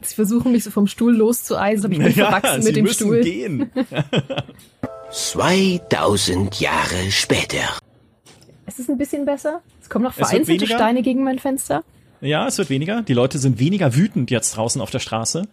sie 0.03 0.15
versuchen 0.15 0.53
mich 0.53 0.65
so 0.65 0.71
vom 0.71 0.87
Stuhl 0.87 1.17
loszueisen, 1.17 1.87
aber 1.87 1.95
ich 1.95 1.99
bin 1.99 2.09
ja, 2.09 2.31
verwachsen 2.31 2.65
mit 2.65 2.77
dem 2.77 2.85
müssen 2.85 3.07
Stuhl. 3.07 3.21
Gehen. 3.23 3.71
2000 5.11 6.61
Jahre 6.61 7.11
später. 7.11 7.79
Es 8.67 8.79
ist 8.79 8.89
ein 8.89 8.99
bisschen 8.99 9.25
besser. 9.25 9.63
Es 9.83 9.91
kommen 9.91 10.05
noch 10.05 10.15
vereinzelte 10.15 10.67
Steine 10.67 11.03
gegen 11.03 11.25
mein 11.25 11.39
Fenster. 11.39 11.85
Ja, 12.21 12.47
es 12.47 12.57
wird 12.57 12.71
weniger. 12.71 13.03
Die 13.03 13.15
Leute 13.15 13.39
sind 13.39 13.59
weniger 13.59 13.97
wütend 13.97 14.31
jetzt 14.31 14.57
draußen 14.57 14.81
auf 14.81 14.91
der 14.91 15.01
Straße. 15.01 15.49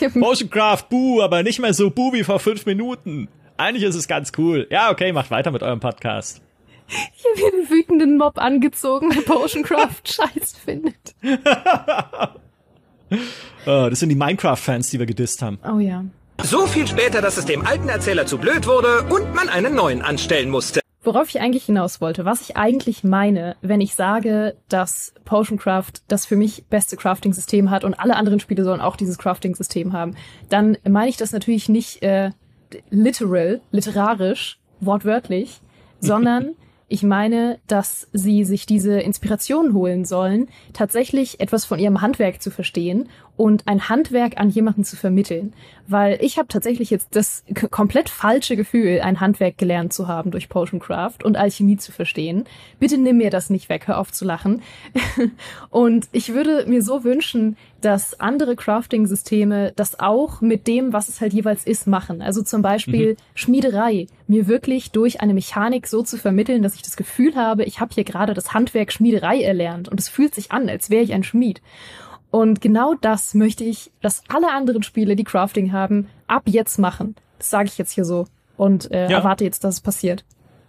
Motioncraft, 0.14 0.88
buh, 0.88 1.20
aber 1.20 1.42
nicht 1.42 1.58
mehr 1.58 1.74
so 1.74 1.90
buh 1.90 2.14
wie 2.14 2.24
vor 2.24 2.40
fünf 2.40 2.64
Minuten. 2.64 3.28
Eigentlich 3.58 3.84
ist 3.84 3.94
es 3.94 4.08
ganz 4.08 4.32
cool. 4.38 4.66
Ja, 4.70 4.90
okay, 4.90 5.12
macht 5.12 5.30
weiter 5.30 5.50
mit 5.50 5.62
eurem 5.62 5.80
Podcast. 5.80 6.40
Ich 6.88 7.24
habe 7.24 7.36
hier 7.36 7.52
einen 7.52 7.70
wütenden 7.70 8.16
Mob 8.16 8.38
angezogen, 8.38 9.10
der 9.10 9.20
Potioncraft 9.22 10.02
scheiß 10.04 10.56
findet. 10.64 11.14
oh, 13.66 13.88
das 13.90 14.00
sind 14.00 14.08
die 14.08 14.14
Minecraft-Fans, 14.14 14.90
die 14.90 14.98
wir 14.98 15.06
gedisst 15.06 15.42
haben. 15.42 15.58
Oh 15.64 15.78
ja. 15.78 16.04
So 16.42 16.66
viel 16.66 16.86
später, 16.86 17.20
dass 17.20 17.36
es 17.36 17.44
dem 17.44 17.66
alten 17.66 17.88
Erzähler 17.88 18.26
zu 18.26 18.38
blöd 18.38 18.66
wurde 18.66 19.02
und 19.04 19.34
man 19.34 19.48
einen 19.48 19.74
neuen 19.74 20.02
anstellen 20.02 20.50
musste. 20.50 20.80
Worauf 21.06 21.28
ich 21.28 21.40
eigentlich 21.40 21.66
hinaus 21.66 22.00
wollte, 22.00 22.24
was 22.24 22.40
ich 22.40 22.56
eigentlich 22.56 23.04
meine, 23.04 23.54
wenn 23.62 23.80
ich 23.80 23.94
sage, 23.94 24.56
dass 24.68 25.14
Potioncraft 25.24 26.02
das 26.08 26.26
für 26.26 26.34
mich 26.34 26.64
beste 26.68 26.96
Crafting-System 26.96 27.70
hat 27.70 27.84
und 27.84 27.94
alle 27.94 28.16
anderen 28.16 28.40
Spiele 28.40 28.64
sollen 28.64 28.80
auch 28.80 28.96
dieses 28.96 29.16
Crafting-System 29.16 29.92
haben, 29.92 30.16
dann 30.48 30.76
meine 30.82 31.08
ich 31.08 31.16
das 31.16 31.30
natürlich 31.30 31.68
nicht 31.68 32.02
äh, 32.02 32.32
literal, 32.90 33.60
literarisch, 33.70 34.58
wortwörtlich, 34.80 35.60
sondern 36.00 36.56
ich 36.88 37.04
meine, 37.04 37.60
dass 37.68 38.08
sie 38.12 38.42
sich 38.42 38.66
diese 38.66 38.98
Inspiration 38.98 39.74
holen 39.74 40.04
sollen, 40.04 40.48
tatsächlich 40.72 41.38
etwas 41.38 41.64
von 41.64 41.78
ihrem 41.78 42.00
Handwerk 42.00 42.42
zu 42.42 42.50
verstehen 42.50 43.08
und 43.36 43.66
ein 43.66 43.88
Handwerk 43.88 44.38
an 44.38 44.48
jemanden 44.48 44.84
zu 44.84 44.96
vermitteln. 44.96 45.52
Weil 45.88 46.18
ich 46.20 46.38
habe 46.38 46.48
tatsächlich 46.48 46.90
jetzt 46.90 47.14
das 47.14 47.44
komplett 47.70 48.08
falsche 48.08 48.56
Gefühl, 48.56 49.00
ein 49.02 49.20
Handwerk 49.20 49.56
gelernt 49.58 49.92
zu 49.92 50.08
haben 50.08 50.30
durch 50.30 50.48
Potioncraft 50.48 51.18
und 51.22 51.36
Alchemie 51.36 51.76
zu 51.76 51.92
verstehen. 51.92 52.44
Bitte 52.80 52.98
nimm 52.98 53.18
mir 53.18 53.30
das 53.30 53.50
nicht 53.50 53.68
weg, 53.68 53.86
hör 53.86 53.98
auf 53.98 54.10
zu 54.10 54.24
lachen. 54.24 54.62
und 55.70 56.08
ich 56.12 56.34
würde 56.34 56.64
mir 56.66 56.82
so 56.82 57.04
wünschen, 57.04 57.56
dass 57.82 58.18
andere 58.18 58.56
Crafting-Systeme 58.56 59.72
das 59.76 60.00
auch 60.00 60.40
mit 60.40 60.66
dem, 60.66 60.92
was 60.92 61.08
es 61.08 61.20
halt 61.20 61.32
jeweils 61.32 61.64
ist, 61.64 61.86
machen. 61.86 62.22
Also 62.22 62.42
zum 62.42 62.62
Beispiel 62.62 63.12
mhm. 63.12 63.16
Schmiederei, 63.34 64.06
mir 64.26 64.48
wirklich 64.48 64.90
durch 64.90 65.20
eine 65.20 65.34
Mechanik 65.34 65.86
so 65.86 66.02
zu 66.02 66.16
vermitteln, 66.16 66.62
dass 66.62 66.74
ich 66.74 66.82
das 66.82 66.96
Gefühl 66.96 67.36
habe, 67.36 67.64
ich 67.64 67.80
habe 67.80 67.94
hier 67.94 68.04
gerade 68.04 68.34
das 68.34 68.54
Handwerk 68.54 68.92
Schmiederei 68.92 69.42
erlernt 69.42 69.88
und 69.88 70.00
es 70.00 70.08
fühlt 70.08 70.34
sich 70.34 70.50
an, 70.50 70.68
als 70.68 70.90
wäre 70.90 71.04
ich 71.04 71.12
ein 71.12 71.22
Schmied. 71.22 71.60
Und 72.36 72.60
genau 72.60 72.92
das 73.00 73.32
möchte 73.32 73.64
ich, 73.64 73.90
dass 74.02 74.22
alle 74.28 74.52
anderen 74.52 74.82
Spiele, 74.82 75.16
die 75.16 75.24
Crafting 75.24 75.72
haben, 75.72 76.06
ab 76.26 76.42
jetzt 76.44 76.78
machen. 76.78 77.14
Das 77.38 77.48
sage 77.48 77.70
ich 77.70 77.78
jetzt 77.78 77.92
hier 77.92 78.04
so 78.04 78.26
und 78.58 78.90
äh, 78.90 79.10
ja. 79.10 79.20
erwarte 79.20 79.42
jetzt, 79.42 79.64
dass 79.64 79.76
es 79.76 79.80
passiert. 79.80 80.26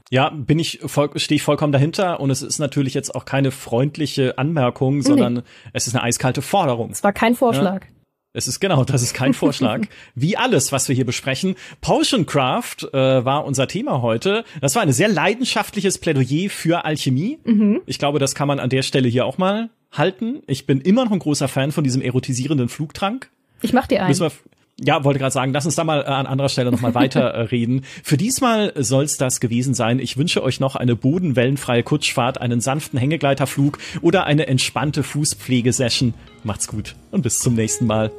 Ja, 0.10 0.30
bin 0.30 0.60
ich 0.60 0.80
voll, 0.86 1.10
stehe 1.20 1.36
ich 1.36 1.44
vollkommen 1.44 1.74
dahinter 1.74 2.22
und 2.22 2.30
es 2.30 2.42
ist 2.42 2.60
natürlich 2.60 2.94
jetzt 2.94 3.14
auch 3.14 3.26
keine 3.26 3.52
freundliche 3.52 4.38
Anmerkung, 4.38 5.02
sondern 5.02 5.34
nee. 5.34 5.42
es 5.74 5.88
ist 5.88 5.94
eine 5.94 6.06
eiskalte 6.06 6.42
Forderung. 6.42 6.92
Es 6.92 7.04
war 7.04 7.12
kein 7.12 7.36
Vorschlag. 7.36 7.84
Ja? 7.84 7.92
Es 8.32 8.48
ist 8.48 8.62
genau, 8.62 8.86
das 8.86 9.02
ist 9.02 9.14
kein 9.14 9.34
Vorschlag. 9.34 9.88
Wie 10.16 10.38
alles, 10.38 10.72
was 10.72 10.88
wir 10.88 10.96
hier 10.96 11.06
besprechen. 11.06 11.56
Potioncraft 11.82 12.94
äh, 12.94 13.26
war 13.26 13.44
unser 13.44 13.68
Thema 13.68 14.02
heute. 14.02 14.46
Das 14.62 14.74
war 14.76 14.84
ein 14.84 14.94
sehr 14.94 15.10
leidenschaftliches 15.10 15.98
Plädoyer 15.98 16.50
für 16.50 16.86
Alchemie. 16.86 17.40
Mhm. 17.44 17.82
Ich 17.88 18.00
glaube, 18.00 18.20
das 18.20 18.36
kann 18.36 18.48
man 18.48 18.62
an 18.62 18.70
der 18.70 18.84
Stelle 18.84 19.10
hier 19.10 19.26
auch 19.26 19.38
mal 19.38 19.70
halten. 19.92 20.42
Ich 20.48 20.66
bin 20.66 20.82
immer 20.82 21.06
noch 21.06 21.12
ein 21.12 21.20
großer 21.20 21.48
Fan 21.48 21.72
von 21.72 21.84
diesem 21.84 22.02
erotisierenden 22.02 22.70
Flugtrank. 22.70 23.30
Ich 23.62 23.74
mach 23.74 23.88
dir 23.88 24.04
einen. 24.04 24.32
Ja, 24.80 25.04
wollte 25.04 25.18
gerade 25.18 25.32
sagen, 25.32 25.54
lass 25.54 25.66
uns 25.66 25.74
da 25.74 25.84
mal 25.84 26.02
äh, 26.02 26.06
an 26.06 26.28
anderer 26.28 26.50
Stelle 26.50 26.70
nochmal 26.70 26.94
weiter 26.94 27.22
äh, 27.34 27.42
reden. 27.42 27.84
Für 28.04 28.16
diesmal 28.16 28.74
soll's 28.76 29.18
das 29.18 29.40
gewesen 29.40 29.74
sein. 29.74 29.98
Ich 29.98 30.18
wünsche 30.18 30.44
euch 30.44 30.60
noch 30.60 30.76
eine 30.76 30.96
bodenwellenfreie 30.96 31.82
Kutschfahrt, 31.82 32.40
einen 32.40 32.62
sanften 32.62 33.00
Hängegleiterflug 33.00 33.80
oder 34.02 34.26
eine 34.26 34.46
entspannte 34.46 35.02
Fußpflegesession. 35.02 36.14
Macht's 36.44 36.68
gut 36.68 36.96
und 37.10 37.24
bis 37.24 37.40
zum 37.40 37.56
nächsten 37.56 37.88
Mal. 37.88 38.12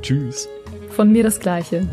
Tschüss. 0.00 0.48
Von 0.90 1.12
mir 1.12 1.22
das 1.22 1.38
Gleiche. 1.38 1.86